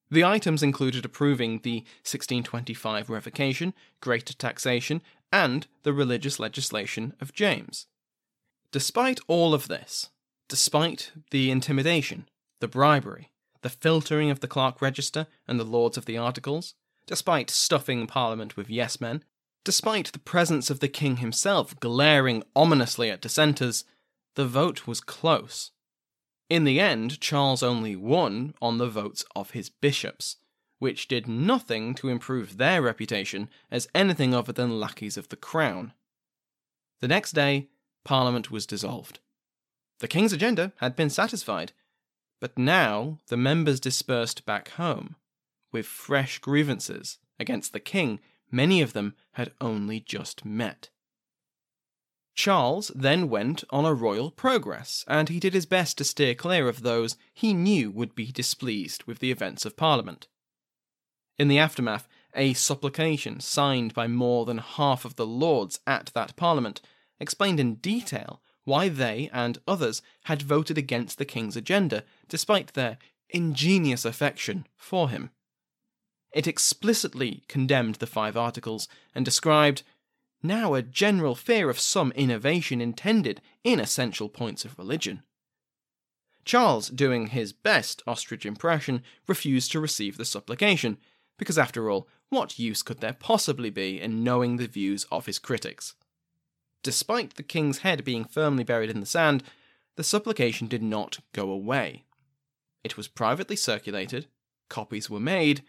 The 0.09 0.23
items 0.23 0.63
included 0.63 1.05
approving 1.05 1.59
the 1.59 1.81
1625 2.01 3.11
revocation, 3.11 3.75
greater 4.01 4.33
taxation, 4.33 5.03
and 5.31 5.67
the 5.83 5.93
religious 5.93 6.39
legislation 6.39 7.13
of 7.21 7.33
James. 7.33 7.85
Despite 8.71 9.19
all 9.27 9.53
of 9.53 9.67
this, 9.67 10.09
despite 10.47 11.11
the 11.29 11.51
intimidation, 11.51 12.27
the 12.59 12.67
bribery, 12.67 13.29
the 13.63 13.69
filtering 13.69 14.29
of 14.29 14.41
the 14.41 14.47
clerk 14.47 14.81
register 14.81 15.25
and 15.47 15.59
the 15.59 15.65
lords 15.65 15.97
of 15.97 16.05
the 16.05 16.17
articles, 16.17 16.75
despite 17.07 17.49
stuffing 17.49 18.05
Parliament 18.05 18.55
with 18.55 18.69
yes 18.69 19.01
men, 19.01 19.23
despite 19.63 20.11
the 20.11 20.19
presence 20.19 20.69
of 20.69 20.79
the 20.79 20.87
king 20.87 21.17
himself 21.17 21.79
glaring 21.79 22.43
ominously 22.55 23.09
at 23.09 23.21
dissenters, 23.21 23.85
the 24.35 24.45
vote 24.45 24.85
was 24.85 25.01
close. 25.01 25.71
In 26.49 26.65
the 26.65 26.79
end, 26.79 27.19
Charles 27.19 27.63
only 27.63 27.95
won 27.95 28.53
on 28.61 28.77
the 28.77 28.89
votes 28.89 29.25
of 29.35 29.51
his 29.51 29.69
bishops, 29.69 30.37
which 30.79 31.07
did 31.07 31.27
nothing 31.27 31.95
to 31.95 32.09
improve 32.09 32.57
their 32.57 32.81
reputation 32.81 33.49
as 33.71 33.87
anything 33.95 34.35
other 34.35 34.51
than 34.51 34.79
lackeys 34.79 35.17
of 35.17 35.29
the 35.29 35.35
crown. 35.35 35.93
The 36.99 37.07
next 37.07 37.31
day, 37.31 37.69
Parliament 38.03 38.51
was 38.51 38.65
dissolved. 38.65 39.19
The 39.99 40.07
king's 40.09 40.33
agenda 40.33 40.73
had 40.77 40.95
been 40.95 41.09
satisfied, 41.09 41.71
but 42.43 42.57
now 42.57 43.19
the 43.27 43.37
members 43.37 43.79
dispersed 43.79 44.45
back 44.45 44.67
home, 44.71 45.15
with 45.71 45.85
fresh 45.85 46.39
grievances 46.39 47.17
against 47.39 47.71
the 47.71 47.79
king 47.79 48.19
many 48.51 48.81
of 48.81 48.91
them 48.91 49.15
had 49.35 49.53
only 49.61 50.01
just 50.01 50.43
met. 50.43 50.89
Charles 52.35 52.91
then 52.93 53.29
went 53.29 53.63
on 53.69 53.85
a 53.85 53.93
royal 53.93 54.29
progress, 54.29 55.05
and 55.07 55.29
he 55.29 55.39
did 55.39 55.53
his 55.53 55.65
best 55.65 55.97
to 55.97 56.03
steer 56.03 56.35
clear 56.35 56.67
of 56.67 56.81
those 56.81 57.15
he 57.33 57.53
knew 57.53 57.89
would 57.89 58.13
be 58.13 58.29
displeased 58.29 59.05
with 59.05 59.19
the 59.19 59.31
events 59.31 59.65
of 59.65 59.77
Parliament. 59.77 60.27
In 61.37 61.47
the 61.47 61.59
aftermath, 61.59 62.09
a 62.35 62.51
supplication 62.55 63.39
signed 63.39 63.93
by 63.93 64.07
more 64.07 64.43
than 64.43 64.57
half 64.57 65.05
of 65.05 65.15
the 65.15 65.25
lords 65.25 65.79
at 65.87 66.11
that 66.13 66.35
Parliament 66.35 66.81
explained 67.21 67.61
in 67.61 67.75
detail 67.75 68.41
why 68.65 68.89
they 68.89 69.29
and 69.33 69.57
others 69.67 70.01
had 70.25 70.41
voted 70.41 70.77
against 70.77 71.17
the 71.17 71.25
king's 71.25 71.55
agenda 71.55 72.03
despite 72.27 72.73
their 72.73 72.97
ingenious 73.29 74.05
affection 74.05 74.67
for 74.77 75.09
him. 75.09 75.31
It 76.33 76.47
explicitly 76.47 77.43
condemned 77.47 77.95
the 77.95 78.07
five 78.07 78.35
articles 78.35 78.87
and 79.13 79.23
described 79.23 79.83
now 80.41 80.73
a 80.73 80.81
general 80.81 81.35
fear 81.35 81.69
of 81.69 81.79
some 81.79 82.11
innovation 82.13 82.81
intended 82.81 83.41
in 83.63 83.79
essential 83.79 84.29
points 84.29 84.65
of 84.65 84.77
religion. 84.77 85.23
Charles, 86.43 86.89
doing 86.89 87.27
his 87.27 87.53
best 87.53 88.03
ostrich 88.05 88.45
impression, 88.45 89.03
refused 89.27 89.71
to 89.71 89.79
receive 89.79 90.17
the 90.17 90.25
supplication, 90.25 90.97
because 91.37 91.57
after 91.57 91.89
all, 91.89 92.07
what 92.29 92.59
use 92.59 92.81
could 92.81 92.99
there 92.99 93.13
possibly 93.13 93.69
be 93.69 94.01
in 94.01 94.23
knowing 94.23 94.57
the 94.57 94.67
views 94.67 95.05
of 95.11 95.25
his 95.25 95.39
critics? 95.39 95.95
Despite 96.83 97.35
the 97.35 97.43
king's 97.43 97.79
head 97.79 98.03
being 98.03 98.25
firmly 98.25 98.63
buried 98.63 98.89
in 98.89 98.99
the 98.99 99.05
sand, 99.05 99.43
the 99.95 100.03
supplication 100.03 100.67
did 100.67 100.83
not 100.83 101.19
go 101.31 101.49
away. 101.49 102.03
It 102.83 102.97
was 102.97 103.07
privately 103.07 103.55
circulated, 103.55 104.27
copies 104.69 105.09
were 105.09 105.19
made, 105.19 105.63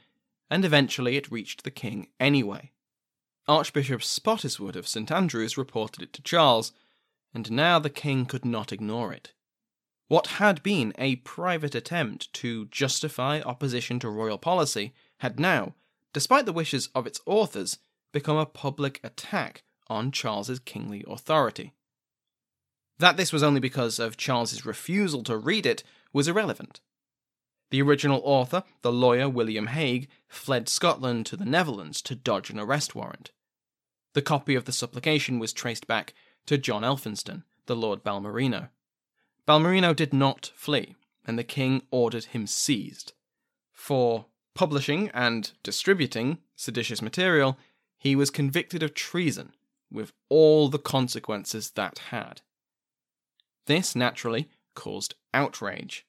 and 0.50 0.64
eventually 0.64 1.16
it 1.16 1.30
reached 1.30 1.62
the 1.62 1.70
king 1.70 2.08
anyway. 2.18 2.72
Archbishop 3.46 4.00
Spottiswoode 4.00 4.76
of 4.76 4.88
St 4.88 5.12
Andrews 5.12 5.56
reported 5.56 6.02
it 6.02 6.12
to 6.14 6.22
Charles, 6.22 6.72
and 7.32 7.50
now 7.52 7.78
the 7.78 7.90
king 7.90 8.26
could 8.26 8.44
not 8.44 8.72
ignore 8.72 9.12
it. 9.12 9.32
What 10.08 10.26
had 10.38 10.62
been 10.62 10.92
a 10.98 11.16
private 11.16 11.74
attempt 11.74 12.32
to 12.34 12.66
justify 12.66 13.40
opposition 13.40 13.98
to 14.00 14.08
royal 14.08 14.38
policy 14.38 14.92
had 15.18 15.38
now, 15.38 15.74
despite 16.12 16.46
the 16.46 16.52
wishes 16.52 16.88
of 16.94 17.06
its 17.06 17.20
authors, 17.26 17.78
become 18.12 18.36
a 18.36 18.46
public 18.46 19.00
attack 19.04 19.62
on 19.88 20.12
Charles's 20.12 20.58
kingly 20.58 21.04
authority. 21.06 21.72
That 22.98 23.16
this 23.16 23.32
was 23.32 23.42
only 23.42 23.60
because 23.60 23.98
of 23.98 24.16
Charles's 24.16 24.64
refusal 24.64 25.22
to 25.24 25.36
read 25.36 25.66
it 25.66 25.82
was 26.12 26.28
irrelevant. 26.28 26.80
The 27.70 27.82
original 27.82 28.20
author, 28.24 28.62
the 28.82 28.92
lawyer 28.92 29.28
William 29.28 29.66
Haig, 29.66 30.08
fled 30.28 30.68
Scotland 30.68 31.26
to 31.26 31.36
the 31.36 31.44
Netherlands 31.44 32.00
to 32.02 32.14
dodge 32.14 32.50
an 32.50 32.60
arrest 32.60 32.94
warrant. 32.94 33.32
The 34.12 34.22
copy 34.22 34.54
of 34.54 34.64
the 34.64 34.72
supplication 34.72 35.38
was 35.38 35.52
traced 35.52 35.86
back 35.86 36.14
to 36.46 36.56
John 36.56 36.82
Elphinstone, 36.82 37.42
the 37.66 37.74
Lord 37.74 38.04
Balmerino. 38.04 38.68
Balmerino 39.46 39.94
did 39.94 40.12
not 40.12 40.52
flee, 40.54 40.94
and 41.26 41.38
the 41.38 41.44
king 41.44 41.82
ordered 41.90 42.26
him 42.26 42.46
seized. 42.46 43.12
For 43.72 44.26
publishing 44.54 45.10
and 45.12 45.50
distributing 45.62 46.38
seditious 46.54 47.02
material, 47.02 47.58
he 47.98 48.14
was 48.14 48.30
convicted 48.30 48.82
of 48.82 48.94
treason, 48.94 49.52
with 49.90 50.12
all 50.28 50.68
the 50.68 50.78
consequences 50.78 51.70
that 51.72 51.98
had. 52.10 52.42
This 53.66 53.94
naturally 53.94 54.48
caused 54.74 55.14
outrage. 55.32 56.06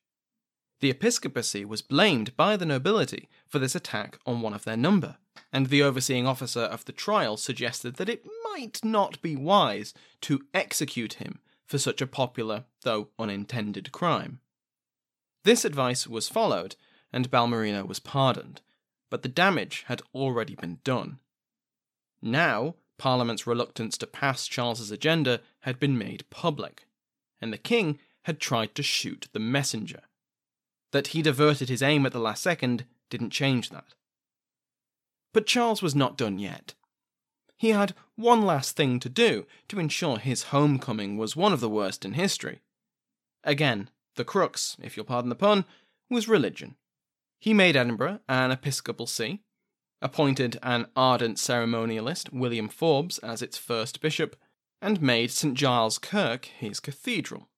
The 0.81 0.89
episcopacy 0.89 1.63
was 1.63 1.81
blamed 1.81 2.35
by 2.35 2.57
the 2.57 2.65
nobility 2.65 3.29
for 3.47 3.59
this 3.59 3.75
attack 3.75 4.19
on 4.25 4.41
one 4.41 4.53
of 4.53 4.65
their 4.65 4.77
number, 4.77 5.17
and 5.53 5.67
the 5.67 5.83
overseeing 5.83 6.27
officer 6.27 6.61
of 6.61 6.85
the 6.85 6.91
trial 6.91 7.37
suggested 7.37 7.95
that 7.95 8.09
it 8.09 8.25
might 8.43 8.83
not 8.83 9.21
be 9.21 9.35
wise 9.35 9.93
to 10.21 10.43
execute 10.53 11.13
him 11.13 11.39
for 11.65 11.77
such 11.77 12.01
a 12.01 12.07
popular, 12.07 12.65
though 12.83 13.09
unintended, 13.17 13.91
crime. 13.91 14.39
This 15.43 15.63
advice 15.63 16.07
was 16.07 16.27
followed, 16.27 16.75
and 17.13 17.31
Balmerino 17.31 17.87
was 17.87 17.99
pardoned, 17.99 18.61
but 19.09 19.21
the 19.23 19.29
damage 19.29 19.85
had 19.87 20.01
already 20.13 20.55
been 20.55 20.79
done. 20.83 21.19
Now, 22.21 22.75
Parliament's 22.97 23.45
reluctance 23.45 23.97
to 23.97 24.07
pass 24.07 24.47
Charles's 24.47 24.91
agenda 24.91 25.41
had 25.61 25.79
been 25.79 25.97
made 25.97 26.29
public, 26.29 26.85
and 27.41 27.51
the 27.51 27.57
king 27.57 27.99
had 28.23 28.39
tried 28.39 28.73
to 28.75 28.83
shoot 28.83 29.27
the 29.33 29.39
messenger. 29.39 30.01
That 30.91 31.07
he 31.07 31.21
diverted 31.21 31.69
his 31.69 31.83
aim 31.83 32.05
at 32.05 32.13
the 32.13 32.19
last 32.19 32.41
second 32.41 32.85
didn't 33.09 33.31
change 33.31 33.69
that. 33.69 33.93
But 35.33 35.45
Charles 35.45 35.81
was 35.81 35.95
not 35.95 36.17
done 36.17 36.39
yet. 36.39 36.73
He 37.57 37.69
had 37.69 37.93
one 38.15 38.41
last 38.41 38.75
thing 38.75 38.99
to 39.01 39.09
do 39.09 39.45
to 39.67 39.79
ensure 39.79 40.17
his 40.17 40.43
homecoming 40.43 41.17
was 41.17 41.35
one 41.35 41.53
of 41.53 41.59
the 41.59 41.69
worst 41.69 42.05
in 42.05 42.13
history. 42.13 42.61
Again, 43.43 43.89
the 44.15 44.25
crux, 44.25 44.77
if 44.81 44.95
you'll 44.95 45.05
pardon 45.05 45.29
the 45.29 45.35
pun, 45.35 45.65
was 46.09 46.27
religion. 46.27 46.75
He 47.39 47.53
made 47.53 47.75
Edinburgh 47.75 48.19
an 48.27 48.51
episcopal 48.51 49.07
see, 49.07 49.41
appointed 50.01 50.57
an 50.61 50.87
ardent 50.95 51.37
ceremonialist, 51.37 52.31
William 52.31 52.67
Forbes, 52.67 53.17
as 53.19 53.41
its 53.41 53.57
first 53.57 54.01
bishop, 54.01 54.35
and 54.81 55.01
made 55.01 55.31
St 55.31 55.55
Giles 55.55 55.97
Kirk 55.97 56.45
his 56.45 56.79
cathedral. 56.79 57.49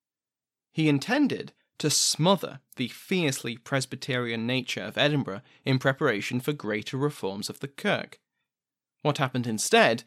He 0.71 0.87
intended 0.87 1.53
to 1.79 1.89
smother 1.89 2.59
the 2.75 2.87
fiercely 2.87 3.57
Presbyterian 3.57 4.47
nature 4.47 4.81
of 4.81 4.97
Edinburgh 4.97 5.41
in 5.65 5.79
preparation 5.79 6.39
for 6.39 6.53
greater 6.53 6.97
reforms 6.97 7.49
of 7.49 7.59
the 7.59 7.67
Kirk. 7.67 8.19
What 9.01 9.17
happened 9.19 9.47
instead 9.47 10.03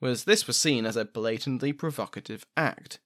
was 0.00 0.24
this 0.24 0.46
was 0.46 0.56
seen 0.56 0.86
as 0.86 0.96
a 0.96 1.04
blatantly 1.04 1.72
provocative 1.72 2.46
act. 2.56 2.98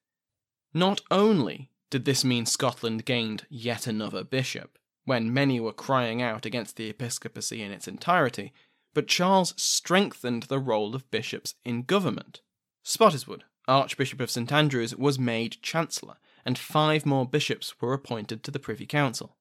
Not 0.73 1.01
only 1.11 1.71
did 1.91 2.05
this 2.05 2.25
mean 2.25 2.47
Scotland 2.47 3.05
gained 3.05 3.47
yet 3.49 3.87
another 3.87 4.25
bishop, 4.25 4.78
when 5.09 5.33
many 5.33 5.59
were 5.59 5.73
crying 5.73 6.21
out 6.21 6.45
against 6.45 6.77
the 6.77 6.91
episcopacy 6.91 7.63
in 7.63 7.73
its 7.73 7.89
entirety, 7.89 8.53
but 8.93 9.09
Charles 9.09 9.55
strengthened 9.57 10.43
the 10.45 10.59
role 10.59 10.95
of 10.95 11.11
bishops 11.11 11.55
in 11.65 11.83
government. 11.83 12.43
Spottiswoode, 12.85 13.41
Archbishop 13.67 14.21
of 14.21 14.31
St 14.31 14.53
Andrews, 14.53 14.95
was 14.95 15.19
made 15.19 15.63
Chancellor, 15.63 16.17
and 16.45 16.59
five 16.59 17.07
more 17.07 17.25
bishops 17.25 17.75
were 17.81 17.95
appointed 17.95 18.45
to 18.45 18.51
the 18.51 18.59
Privy 18.59 18.85
Council. 18.85 19.35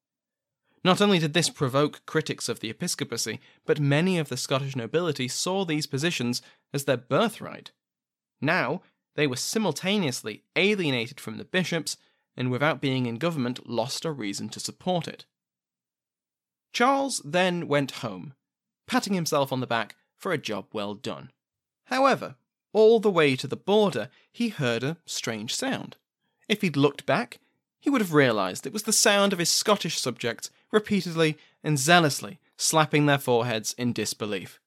Not 0.85 1.01
only 1.01 1.19
did 1.19 1.33
this 1.33 1.49
provoke 1.49 2.05
critics 2.05 2.47
of 2.47 2.61
the 2.61 2.69
episcopacy, 2.69 3.41
but 3.65 3.77
many 3.77 4.17
of 4.17 4.29
the 4.29 4.37
Scottish 4.37 4.73
nobility 4.73 5.27
saw 5.27 5.65
these 5.65 5.85
positions 5.85 6.41
as 6.73 6.85
their 6.85 6.95
birthright. 6.95 7.71
Now, 8.39 8.83
they 9.15 9.27
were 9.27 9.35
simultaneously 9.35 10.43
alienated 10.55 11.19
from 11.19 11.37
the 11.37 11.43
bishops 11.43 11.97
and, 12.37 12.51
without 12.51 12.79
being 12.79 13.05
in 13.05 13.17
government, 13.17 13.67
lost 13.67 14.05
a 14.05 14.11
reason 14.11 14.47
to 14.49 14.61
support 14.61 15.09
it. 15.09 15.25
Charles 16.73 17.21
then 17.23 17.67
went 17.67 17.91
home, 17.91 18.33
patting 18.87 19.13
himself 19.13 19.51
on 19.51 19.59
the 19.59 19.67
back 19.67 19.95
for 20.17 20.31
a 20.31 20.37
job 20.37 20.67
well 20.73 20.93
done. 20.93 21.31
However, 21.85 22.35
all 22.73 22.99
the 22.99 23.11
way 23.11 23.35
to 23.35 23.47
the 23.47 23.55
border, 23.55 24.09
he 24.31 24.49
heard 24.49 24.83
a 24.83 24.97
strange 25.05 25.55
sound. 25.55 25.97
If 26.47 26.61
he'd 26.61 26.77
looked 26.77 27.05
back, 27.05 27.39
he 27.79 27.89
would 27.89 28.01
have 28.01 28.13
realised 28.13 28.65
it 28.65 28.73
was 28.73 28.83
the 28.83 28.93
sound 28.93 29.33
of 29.33 29.39
his 29.39 29.49
Scottish 29.49 29.99
subjects 29.99 30.49
repeatedly 30.71 31.37
and 31.63 31.79
zealously 31.79 32.39
slapping 32.57 33.05
their 33.05 33.17
foreheads 33.17 33.73
in 33.77 33.93
disbelief. 33.93 34.59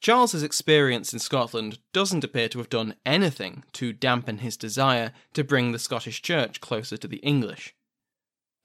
Charles's 0.00 0.42
experience 0.42 1.12
in 1.12 1.18
Scotland 1.18 1.78
doesn't 1.92 2.24
appear 2.24 2.48
to 2.50 2.58
have 2.58 2.68
done 2.68 2.94
anything 3.04 3.64
to 3.72 3.92
dampen 3.92 4.38
his 4.38 4.56
desire 4.56 5.12
to 5.32 5.42
bring 5.42 5.72
the 5.72 5.78
Scottish 5.78 6.22
Church 6.22 6.60
closer 6.60 6.96
to 6.96 7.08
the 7.08 7.16
English. 7.18 7.74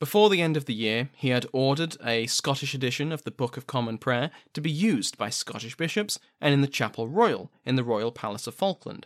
Before 0.02 0.32
the 0.32 0.42
end 0.42 0.58
of 0.58 0.66
the 0.66 0.74
year, 0.74 1.12
he 1.16 1.30
had 1.30 1.46
ordered 1.54 1.96
a 2.04 2.26
Scottish 2.26 2.74
edition 2.74 3.12
of 3.12 3.24
the 3.24 3.30
Book 3.30 3.56
of 3.56 3.68
Common 3.68 4.00
Prayer 4.00 4.32
to 4.56 4.60
be 4.60 4.72
used 4.72 5.16
by 5.16 5.30
Scottish 5.30 5.78
bishops 5.78 6.18
and 6.42 6.56
in 6.56 6.62
the 6.62 6.68
Chapel 6.68 7.08
Royal 7.08 7.52
in 7.66 7.76
the 7.76 7.84
Royal 7.84 8.12
Palace 8.12 8.48
of 8.48 8.56
Falkland. 8.56 9.06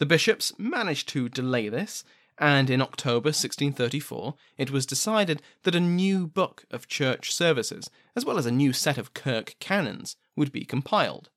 The 0.00 0.04
bishops 0.04 0.52
managed 0.58 1.08
to 1.08 1.30
delay 1.30 1.70
this, 1.70 2.04
and 2.36 2.68
in 2.68 2.82
October 2.82 3.28
1634 3.28 4.34
it 4.58 4.70
was 4.70 4.84
decided 4.84 5.40
that 5.62 5.74
a 5.74 5.80
new 5.80 6.26
book 6.26 6.66
of 6.70 6.88
church 6.88 7.32
services, 7.32 7.88
as 8.14 8.26
well 8.26 8.36
as 8.36 8.44
a 8.44 8.50
new 8.50 8.74
set 8.74 8.98
of 8.98 9.14
kirk 9.14 9.56
canons, 9.60 10.16
would 10.36 10.52
be 10.52 10.66
compiled. 10.66 11.30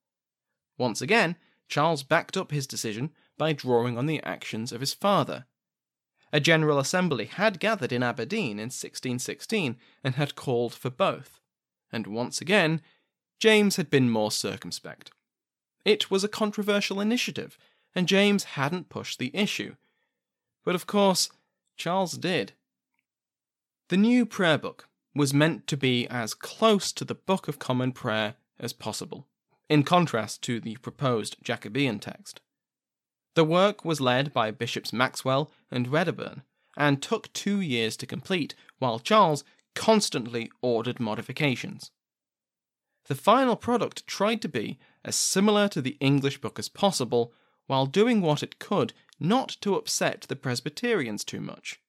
Once 0.77 1.01
again, 1.01 1.37
Charles 1.69 2.03
backed 2.03 2.35
up 2.35 2.51
his 2.51 2.67
decision 2.67 3.11
by 3.37 3.53
drawing 3.53 3.97
on 3.97 4.05
the 4.05 4.21
actions 4.23 4.73
of 4.73 4.81
his 4.81 4.93
father. 4.93 5.45
A 6.35 6.41
General 6.41 6.79
Assembly 6.79 7.27
had 7.27 7.61
gathered 7.61 7.93
in 7.93 8.03
Aberdeen 8.03 8.59
in 8.59 8.67
1616 8.67 9.77
and 10.03 10.15
had 10.15 10.35
called 10.35 10.73
for 10.73 10.89
both, 10.89 11.39
and 11.93 12.05
once 12.05 12.41
again, 12.41 12.81
James 13.39 13.77
had 13.77 13.89
been 13.89 14.09
more 14.09 14.31
circumspect. 14.31 15.11
It 15.85 16.11
was 16.11 16.25
a 16.25 16.27
controversial 16.27 16.99
initiative, 16.99 17.57
and 17.95 18.05
James 18.05 18.43
hadn't 18.59 18.89
pushed 18.89 19.17
the 19.17 19.33
issue. 19.33 19.77
But 20.65 20.75
of 20.75 20.87
course, 20.87 21.29
Charles 21.77 22.17
did. 22.17 22.51
The 23.87 23.95
new 23.95 24.25
prayer 24.25 24.57
book 24.57 24.89
was 25.15 25.33
meant 25.33 25.67
to 25.67 25.77
be 25.77 26.05
as 26.09 26.33
close 26.33 26.91
to 26.91 27.05
the 27.05 27.15
Book 27.15 27.47
of 27.47 27.59
Common 27.59 27.93
Prayer 27.93 28.35
as 28.59 28.73
possible, 28.73 29.25
in 29.69 29.83
contrast 29.83 30.41
to 30.41 30.59
the 30.59 30.75
proposed 30.81 31.37
Jacobean 31.41 31.97
text. 31.99 32.41
The 33.35 33.45
work 33.45 33.85
was 33.85 34.01
led 34.01 34.33
by 34.33 34.51
Bishops 34.51 34.91
Maxwell 34.91 35.51
and 35.69 35.87
Wedderburn 35.87 36.43
and 36.77 37.01
took 37.01 37.31
two 37.33 37.61
years 37.61 37.95
to 37.97 38.05
complete, 38.05 38.55
while 38.79 38.99
Charles 38.99 39.43
constantly 39.75 40.49
ordered 40.61 40.99
modifications. 40.99 41.91
The 43.07 43.15
final 43.15 43.55
product 43.55 44.07
tried 44.07 44.41
to 44.41 44.49
be 44.49 44.79
as 45.03 45.15
similar 45.15 45.67
to 45.69 45.81
the 45.81 45.97
English 45.99 46.39
book 46.39 46.57
as 46.57 46.69
possible, 46.69 47.33
while 47.67 47.85
doing 47.85 48.21
what 48.21 48.41
it 48.41 48.57
could 48.57 48.93
not 49.19 49.57
to 49.61 49.75
upset 49.75 50.21
the 50.21 50.35
Presbyterians 50.35 51.23
too 51.23 51.41
much. 51.41 51.79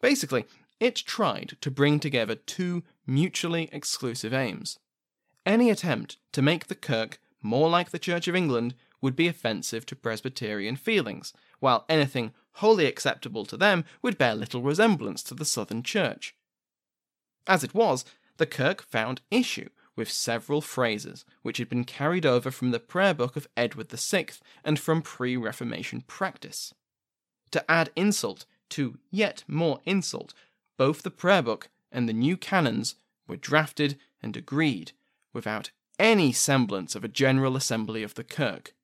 Basically, 0.00 0.44
it 0.80 0.96
tried 0.96 1.56
to 1.60 1.70
bring 1.70 1.98
together 1.98 2.34
two 2.34 2.82
mutually 3.06 3.68
exclusive 3.72 4.32
aims. 4.32 4.78
Any 5.46 5.70
attempt 5.70 6.18
to 6.32 6.42
make 6.42 6.66
the 6.66 6.74
Kirk 6.74 7.18
more 7.42 7.68
like 7.68 7.90
the 7.90 7.98
Church 7.98 8.28
of 8.28 8.36
England 8.36 8.74
would 9.00 9.16
be 9.16 9.28
offensive 9.28 9.86
to 9.86 9.96
Presbyterian 9.96 10.76
feelings, 10.76 11.32
while 11.60 11.84
anything 11.88 12.32
wholly 12.54 12.86
acceptable 12.86 13.44
to 13.46 13.56
them 13.56 13.84
would 14.02 14.18
bear 14.18 14.34
little 14.34 14.62
resemblance 14.62 15.22
to 15.22 15.34
the 15.34 15.44
Southern 15.44 15.82
Church. 15.82 16.34
As 17.46 17.62
it 17.62 17.74
was, 17.74 18.04
the 18.36 18.46
Kirk 18.46 18.82
found 18.82 19.20
issue 19.30 19.68
with 19.96 20.10
several 20.10 20.60
phrases 20.60 21.24
which 21.42 21.58
had 21.58 21.68
been 21.68 21.84
carried 21.84 22.24
over 22.24 22.50
from 22.50 22.70
the 22.70 22.78
prayer 22.78 23.14
book 23.14 23.36
of 23.36 23.48
Edward 23.56 23.88
VI 23.90 24.26
and 24.64 24.78
from 24.78 25.02
pre 25.02 25.36
Reformation 25.36 26.02
practice. 26.02 26.72
To 27.50 27.70
add 27.70 27.90
insult 27.96 28.46
to 28.70 28.98
yet 29.10 29.44
more 29.48 29.80
insult, 29.84 30.34
both 30.76 31.02
the 31.02 31.10
prayer 31.10 31.42
book 31.42 31.68
and 31.90 32.08
the 32.08 32.12
new 32.12 32.36
canons 32.36 32.94
were 33.26 33.36
drafted 33.36 33.98
and 34.22 34.36
agreed 34.36 34.92
without 35.32 35.70
any 35.98 36.32
semblance 36.32 36.94
of 36.94 37.02
a 37.02 37.08
General 37.08 37.56
Assembly 37.56 38.02
of 38.02 38.14
the 38.14 38.24
Kirk. 38.24 38.74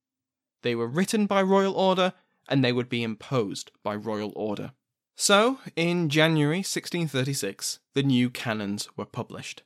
They 0.64 0.74
were 0.74 0.88
written 0.88 1.27
by 1.27 1.42
royal 1.42 1.74
order, 1.74 2.14
and 2.48 2.64
they 2.64 2.72
would 2.72 2.88
be 2.88 3.03
imposed 3.03 3.70
by 3.83 3.94
royal 3.96 4.33
order. 4.35 4.72
So, 5.14 5.59
in 5.77 6.09
January 6.09 6.59
1636, 6.59 7.81
the 7.92 8.03
new 8.03 8.31
canons 8.31 8.88
were 8.96 9.05
published. 9.05 9.62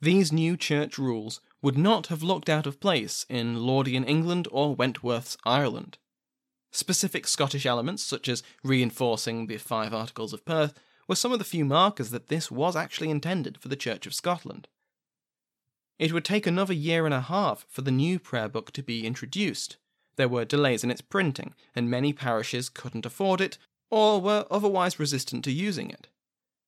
These 0.00 0.32
new 0.32 0.56
church 0.56 0.98
rules 0.98 1.40
would 1.62 1.78
not 1.78 2.08
have 2.08 2.24
looked 2.24 2.48
out 2.48 2.66
of 2.66 2.80
place 2.80 3.26
in 3.28 3.58
Laudian 3.64 4.04
England 4.04 4.48
or 4.50 4.74
Wentworth's 4.74 5.36
Ireland. 5.44 5.98
Specific 6.72 7.28
Scottish 7.28 7.64
elements, 7.64 8.02
such 8.02 8.28
as 8.28 8.42
reinforcing 8.64 9.46
the 9.46 9.56
five 9.58 9.94
Articles 9.94 10.32
of 10.32 10.44
Perth, 10.44 10.74
were 11.06 11.14
some 11.14 11.30
of 11.30 11.38
the 11.38 11.44
few 11.44 11.64
markers 11.64 12.10
that 12.10 12.26
this 12.26 12.50
was 12.50 12.74
actually 12.74 13.10
intended 13.10 13.56
for 13.58 13.68
the 13.68 13.76
Church 13.76 14.04
of 14.04 14.14
Scotland. 14.14 14.66
It 15.96 16.12
would 16.12 16.24
take 16.24 16.46
another 16.46 16.74
year 16.74 17.04
and 17.04 17.14
a 17.14 17.20
half 17.20 17.66
for 17.68 17.82
the 17.82 17.92
new 17.92 18.18
prayer 18.18 18.48
book 18.48 18.72
to 18.72 18.82
be 18.82 19.06
introduced, 19.06 19.76
there 20.18 20.28
were 20.28 20.44
delays 20.44 20.84
in 20.84 20.90
its 20.90 21.00
printing, 21.00 21.54
and 21.74 21.88
many 21.88 22.12
parishes 22.12 22.68
couldn't 22.68 23.06
afford 23.06 23.40
it 23.40 23.56
or 23.90 24.20
were 24.20 24.46
otherwise 24.50 24.98
resistant 24.98 25.44
to 25.44 25.52
using 25.52 25.88
it. 25.88 26.08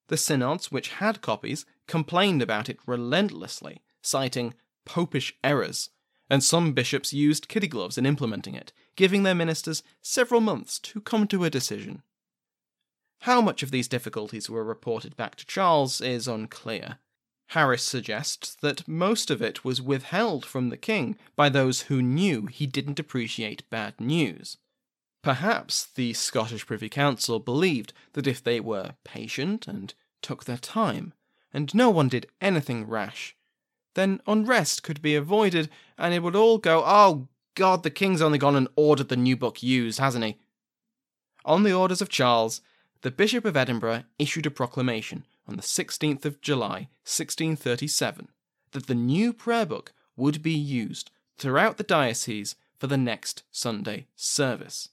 The 0.09 0.17
synods, 0.17 0.73
which 0.73 0.89
had 0.89 1.21
copies, 1.21 1.67
complained 1.87 2.41
about 2.41 2.69
it 2.69 2.79
relentlessly, 2.87 3.83
citing 4.03 4.55
popish 4.87 5.35
errors, 5.45 5.91
and 6.31 6.43
some 6.43 6.73
bishops 6.73 7.13
used 7.13 7.49
kiddy 7.49 7.69
gloves 7.69 7.99
in 7.99 8.07
implementing 8.07 8.55
it, 8.55 8.73
giving 8.97 9.25
their 9.25 9.35
ministers 9.35 9.83
several 10.01 10.41
months 10.41 10.79
to 10.79 11.01
come 11.01 11.27
to 11.27 11.45
a 11.45 11.51
decision. 11.51 12.03
How 13.25 13.41
much 13.41 13.63
of 13.63 13.71
these 13.71 13.89
difficulties 13.89 14.49
were 14.49 14.65
reported 14.65 15.17
back 15.17 15.35
to 15.37 15.47
Charles 15.47 16.01
is 16.01 16.27
unclear. 16.27 16.99
Harris 17.51 17.83
suggests 17.83 18.55
that 18.55 18.87
most 18.87 19.29
of 19.29 19.43
it 19.43 19.65
was 19.65 19.83
withheld 19.83 20.47
from 20.47 20.69
the 20.69 20.77
king 20.77 21.19
by 21.35 21.49
those 21.49 21.83
who 21.83 22.01
knew 22.01 22.47
he 22.47 22.65
didn't 22.65 23.01
appreciate 23.01 23.69
bad 23.71 24.01
news. 24.01 24.57
Perhaps 25.21 25.87
the 25.97 26.13
Scottish 26.13 26.65
Privy 26.65 26.89
Council 26.89 27.41
believed 27.41 27.93
that 28.13 28.29
if 28.29 28.41
they 28.41 28.61
were 28.61 28.95
patient 29.03 29.67
and 29.67 29.93
took 30.23 30.45
their 30.45 30.59
time, 30.59 31.13
and 31.53 31.75
no 31.75 31.91
one 31.91 32.09
did 32.09 32.29
anything 32.41 32.87
rash, 32.87 33.35
then 33.95 34.21
unrest 34.29 34.85
could 34.85 35.03
be 35.03 35.17
avoided 35.17 35.69
and 35.99 36.15
it 36.15 36.23
would 36.23 36.37
all 36.37 36.59
go, 36.59 36.85
oh 36.87 37.27
God, 37.57 37.83
the 37.83 37.91
king's 37.91 38.23
only 38.23 38.39
gone 38.39 38.55
and 38.55 38.69
ordered 38.77 39.09
the 39.09 39.17
new 39.17 39.37
book 39.37 39.61
used, 39.61 39.99
hasn't 39.99 40.25
he? 40.25 40.39
On 41.45 41.65
the 41.65 41.73
orders 41.73 42.01
of 42.01 42.09
Charles, 42.09 42.61
the 43.01 43.11
Bishop 43.11 43.45
of 43.45 43.57
Edinburgh 43.57 44.05
issued 44.21 44.47
a 44.47 44.53
proclamation 44.53 45.27
on 45.51 45.57
the 45.57 45.63
16th 45.63 46.25
of 46.25 46.41
July, 46.41 46.89
1637, 47.05 48.29
that 48.71 48.87
the 48.87 48.95
new 48.95 49.33
prayer 49.33 49.67
book 49.67 49.93
would 50.17 50.43
be 50.43 50.53
used 50.53 51.11
throughout 51.37 51.77
the 51.77 51.83
diocese 51.83 52.55
for 52.79 52.87
the 52.87 52.97
next 52.97 53.43
Sunday 53.51 54.07
service. 54.15 54.91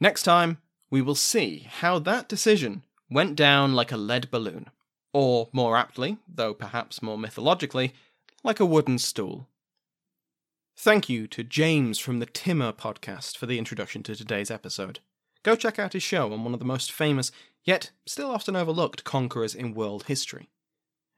Next 0.00 0.22
time, 0.22 0.58
we 0.90 1.02
will 1.02 1.14
see 1.14 1.68
how 1.68 1.98
that 2.00 2.28
decision 2.28 2.82
went 3.10 3.36
down 3.36 3.74
like 3.74 3.92
a 3.92 3.96
lead 3.96 4.30
balloon, 4.30 4.70
or 5.12 5.48
more 5.52 5.76
aptly, 5.76 6.16
though 6.26 6.54
perhaps 6.54 7.02
more 7.02 7.18
mythologically, 7.18 7.92
like 8.42 8.60
a 8.60 8.66
wooden 8.66 8.98
stool. 8.98 9.48
Thank 10.76 11.08
you 11.08 11.26
to 11.28 11.44
James 11.44 11.98
from 11.98 12.18
the 12.18 12.26
Timur 12.26 12.72
podcast 12.72 13.36
for 13.36 13.46
the 13.46 13.58
introduction 13.58 14.02
to 14.04 14.16
today's 14.16 14.50
episode. 14.50 15.00
Go 15.42 15.54
check 15.54 15.78
out 15.78 15.92
his 15.92 16.02
show 16.02 16.32
on 16.32 16.42
one 16.42 16.54
of 16.54 16.58
the 16.58 16.64
most 16.64 16.90
famous 16.90 17.30
yet 17.64 17.90
still 18.06 18.30
often 18.30 18.54
overlooked 18.56 19.04
conquerors 19.04 19.54
in 19.54 19.74
world 19.74 20.04
history. 20.04 20.50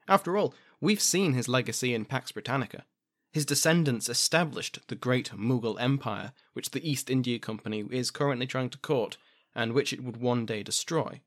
After 0.09 0.37
all, 0.37 0.55
we've 0.81 1.01
seen 1.01 1.33
his 1.33 1.49
legacy 1.49 1.95
in 1.95 2.05
Pax 2.05 2.33
Britannica. 2.33 2.85
His 3.33 3.45
descendants 3.45 4.09
established 4.09 4.79
the 4.89 4.95
great 4.95 5.31
Mughal 5.33 5.81
Empire, 5.81 6.33
which 6.53 6.71
the 6.71 6.89
East 6.89 7.11
India 7.11 7.39
Company 7.39 7.85
is 7.91 8.11
currently 8.11 8.47
trying 8.47 8.71
to 8.71 8.79
court, 8.79 9.19
and 9.55 9.73
which 9.73 9.93
it 9.93 10.03
would 10.03 10.19
one 10.19 10.47
day 10.47 10.63
destroy. 10.63 11.21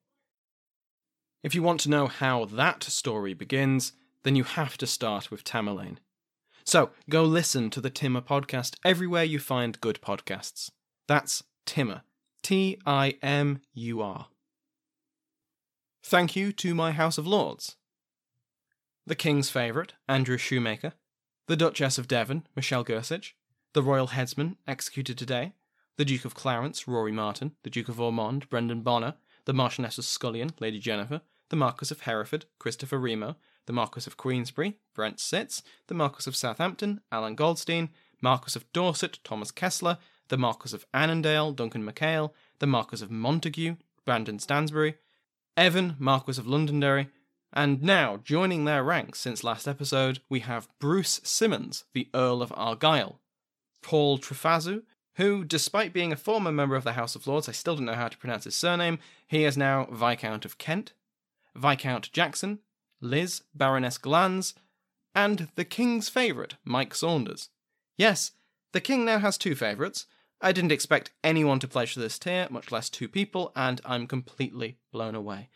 If 1.44 1.54
you 1.56 1.64
want 1.64 1.82
to 1.82 1.90
know 1.90 2.08
how 2.08 2.46
that 2.46 2.84
story 2.84 3.34
begins, 3.34 3.94
then 4.24 4.36
you 4.36 4.44
have 4.44 4.78
to 4.78 4.88
start 4.88 5.32
with 5.32 5.44
Tamerlane. 5.44 5.98
So 6.64 6.92
go 7.10 7.24
listen 7.24 7.70
to 7.72 7.82
the 7.82 7.90
Timur 7.90 8.22
podcast 8.22 8.76
everywhere 8.84 9.24
you 9.24 9.40
find 9.40 9.80
good 9.82 10.00
podcasts. 10.02 10.72
That's 11.08 11.44
Timur. 11.66 12.02
T 12.44 12.78
I 12.86 13.16
M 13.22 13.62
U 13.74 14.02
R. 14.02 14.28
Thank 16.04 16.36
you 16.36 16.52
to 16.54 16.74
my 16.74 16.92
House 16.92 17.18
of 17.18 17.28
Lords. 17.28 17.76
The 19.06 19.16
King's 19.16 19.50
favourite, 19.50 19.94
Andrew 20.08 20.38
Shoemaker. 20.38 20.94
The 21.48 21.58
Duchess 21.58 21.98
of 21.98 22.08
Devon, 22.08 22.48
Michelle 22.56 22.86
Gersich. 22.86 23.34
The 23.74 23.84
Royal 23.84 24.08
Headsman, 24.08 24.58
executed 24.68 25.18
today. 25.18 25.54
The 25.98 26.06
Duke 26.06 26.26
of 26.26 26.36
Clarence, 26.36 26.88
Rory 26.88 27.12
Martin. 27.12 27.56
The 27.64 27.70
Duke 27.70 27.90
of 27.90 28.00
Ormond, 28.00 28.50
Brendan 28.50 28.82
Bonner. 28.82 29.16
The 29.46 29.54
Marchioness 29.54 29.98
of 29.98 30.06
Scullion, 30.06 30.52
Lady 30.60 30.80
Jennifer. 30.80 31.22
The 31.50 31.56
Marquis 31.56 31.92
of 31.92 32.02
Hereford, 32.02 32.46
Christopher 32.60 32.98
Remo. 32.98 33.36
The 33.66 33.74
Marquis 33.74 34.08
of 34.08 34.16
Queensberry, 34.16 34.80
Brent 34.96 35.20
Sitz. 35.20 35.62
The 35.88 35.96
Marquis 35.96 36.30
of 36.30 36.36
Southampton, 36.36 37.02
Alan 37.12 37.36
Goldstein. 37.36 37.90
Marquis 38.22 38.58
of 38.58 38.72
Dorset, 38.74 39.20
Thomas 39.24 39.52
Kessler. 39.52 39.98
The 40.30 40.38
Marquis 40.38 40.76
of 40.76 40.86
Annandale, 40.94 41.52
Duncan 41.52 41.84
MacHale. 41.84 42.32
The 42.60 42.68
Marquis 42.68 43.04
of 43.04 43.12
Montague, 43.12 43.76
Brandon 44.06 44.40
Stansbury. 44.40 44.96
Evan, 45.60 45.98
Marquis 46.00 46.40
of 46.40 46.48
Londonderry. 46.48 47.10
And 47.52 47.84
now, 47.84 48.16
joining 48.24 48.64
their 48.64 48.82
ranks 48.82 49.20
since 49.20 49.44
last 49.44 49.68
episode, 49.68 50.20
we 50.30 50.40
have 50.40 50.70
Bruce 50.80 51.20
Simmons, 51.26 51.84
the 51.92 52.08
Earl 52.14 52.42
of 52.42 52.54
Argyll, 52.56 53.20
Paul 53.82 54.20
Trefazu, 54.20 54.84
who, 55.16 55.44
despite 55.44 55.92
being 55.92 56.14
a 56.14 56.16
former 56.16 56.54
member 56.54 56.78
of 56.78 56.86
the 56.86 56.94
House 56.94 57.14
of 57.14 57.28
Lords, 57.28 57.50
I 57.50 57.52
still 57.52 57.76
don't 57.76 57.84
know 57.84 57.94
how 57.94 58.08
to 58.08 58.18
pronounce 58.18 58.46
his 58.46 58.56
surname, 58.56 59.00
he 59.28 59.44
is 59.44 59.58
now 59.58 59.90
Viscount 59.92 60.46
of 60.46 60.58
Kent, 60.58 60.94
Viscount 61.56 62.10
Jackson, 62.14 62.60
Liz, 63.02 63.42
Baroness 63.54 63.98
Glanz, 63.98 64.54
and 65.14 65.50
the 65.56 65.66
King's 65.66 66.08
favourite, 66.08 66.56
Mike 66.64 66.96
Saunders. 66.96 67.50
Yes, 67.98 68.32
the 68.72 68.80
King 68.80 69.04
now 69.04 69.20
has 69.20 69.38
two 69.38 69.56
favourites. 69.56 70.06
I 70.42 70.54
didn't 70.54 70.72
expect 70.72 71.12
anyone 71.22 71.60
to 71.60 71.68
pledge 71.68 71.94
to 71.94 72.00
this 72.00 72.18
tier, 72.18 72.48
much 72.50 72.72
less 72.72 72.90
two 72.90 73.10
people, 73.10 73.52
and 73.56 73.82
I'm 73.84 74.08
completely 74.08 74.78
blown 74.92 75.14
away. 75.14 75.50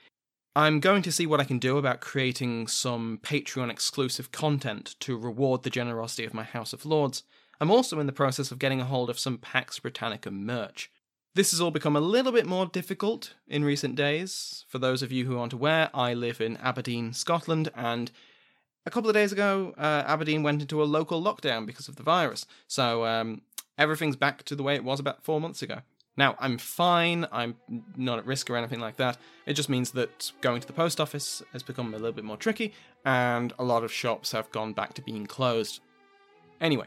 I'm 0.56 0.82
going 0.82 1.02
to 1.04 1.12
see 1.12 1.26
what 1.26 1.40
I 1.40 1.46
can 1.46 1.58
do 1.58 1.78
about 1.78 2.02
creating 2.02 2.68
some 2.68 3.20
Patreon 3.24 3.72
exclusive 3.72 4.32
content 4.32 4.96
to 5.00 5.18
reward 5.18 5.64
the 5.64 5.70
generosity 5.70 6.26
of 6.26 6.34
my 6.34 6.44
House 6.44 6.74
of 6.74 6.86
Lords. 6.86 7.24
I'm 7.62 7.72
also 7.72 8.00
in 8.00 8.08
the 8.08 8.12
process 8.12 8.52
of 8.52 8.60
getting 8.60 8.82
a 8.82 8.86
hold 8.86 9.10
of 9.10 9.18
some 9.18 9.38
Pax 9.38 9.80
Britannica 9.80 10.30
merch. 10.30 10.92
This 11.34 11.52
has 11.52 11.62
all 11.62 11.72
become 11.72 11.96
a 11.96 12.02
little 12.02 12.32
bit 12.32 12.46
more 12.46 12.66
difficult 12.66 13.34
in 13.48 13.64
recent 13.64 13.96
days. 13.96 14.66
For 14.68 14.80
those 14.80 15.02
of 15.02 15.12
you 15.12 15.26
who 15.26 15.40
aren't 15.40 15.54
aware, 15.54 15.90
I 15.94 16.14
live 16.14 16.42
in 16.42 16.58
Aberdeen, 16.58 17.14
Scotland, 17.14 17.70
and 17.74 18.12
a 18.86 18.92
couple 18.92 19.10
of 19.10 19.16
days 19.16 19.32
ago, 19.32 19.74
uh, 19.78 20.04
Aberdeen 20.06 20.44
went 20.44 20.62
into 20.62 20.84
a 20.84 20.86
local 20.86 21.24
lockdown 21.24 21.66
because 21.66 21.88
of 21.88 21.96
the 21.96 22.04
virus. 22.04 22.46
So 22.68 23.06
um, 23.06 23.42
everything's 23.78 24.16
back 24.16 24.44
to 24.44 24.56
the 24.56 24.64
way 24.64 24.76
it 24.76 24.84
was 24.84 25.00
about 25.00 25.24
four 25.24 25.42
months 25.42 25.62
ago. 25.62 25.82
Now, 26.16 26.36
I'm 26.40 26.60
fine, 26.60 27.26
I'm 27.32 27.56
not 27.98 28.20
at 28.20 28.26
risk 28.28 28.50
or 28.50 28.56
anything 28.56 28.80
like 28.80 28.98
that. 28.98 29.18
It 29.48 29.54
just 29.54 29.70
means 29.70 29.92
that 29.92 30.32
going 30.42 30.62
to 30.62 30.68
the 30.68 30.74
post 30.74 31.02
office 31.02 31.42
has 31.54 31.64
become 31.64 31.94
a 31.94 31.98
little 31.98 32.12
bit 32.12 32.24
more 32.24 32.38
tricky, 32.38 32.74
and 33.04 33.52
a 33.58 33.64
lot 33.64 33.84
of 33.84 33.92
shops 33.92 34.32
have 34.32 34.52
gone 34.52 34.74
back 34.74 34.94
to 34.94 35.02
being 35.02 35.26
closed. 35.26 35.82
Anyway, 36.62 36.86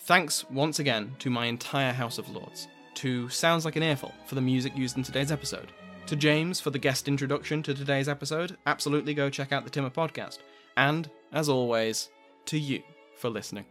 thanks 0.00 0.48
once 0.48 0.78
again 0.78 1.16
to 1.18 1.28
my 1.28 1.46
entire 1.46 1.92
House 1.92 2.18
of 2.18 2.30
Lords, 2.30 2.68
to 2.94 3.28
Sounds 3.28 3.64
Like 3.64 3.74
an 3.74 3.82
Earful 3.82 4.14
for 4.26 4.36
the 4.36 4.40
music 4.40 4.76
used 4.76 4.96
in 4.96 5.02
today's 5.02 5.32
episode, 5.32 5.72
to 6.06 6.14
James 6.14 6.60
for 6.60 6.70
the 6.70 6.78
guest 6.78 7.08
introduction 7.08 7.64
to 7.64 7.74
today's 7.74 8.08
episode. 8.08 8.56
Absolutely 8.66 9.12
go 9.12 9.28
check 9.28 9.50
out 9.50 9.64
the 9.64 9.70
Timur 9.70 9.90
podcast. 9.90 10.38
And, 10.76 11.10
as 11.32 11.48
always, 11.48 12.10
to 12.44 12.58
you 12.58 12.82
for 13.16 13.28
listening. 13.28 13.64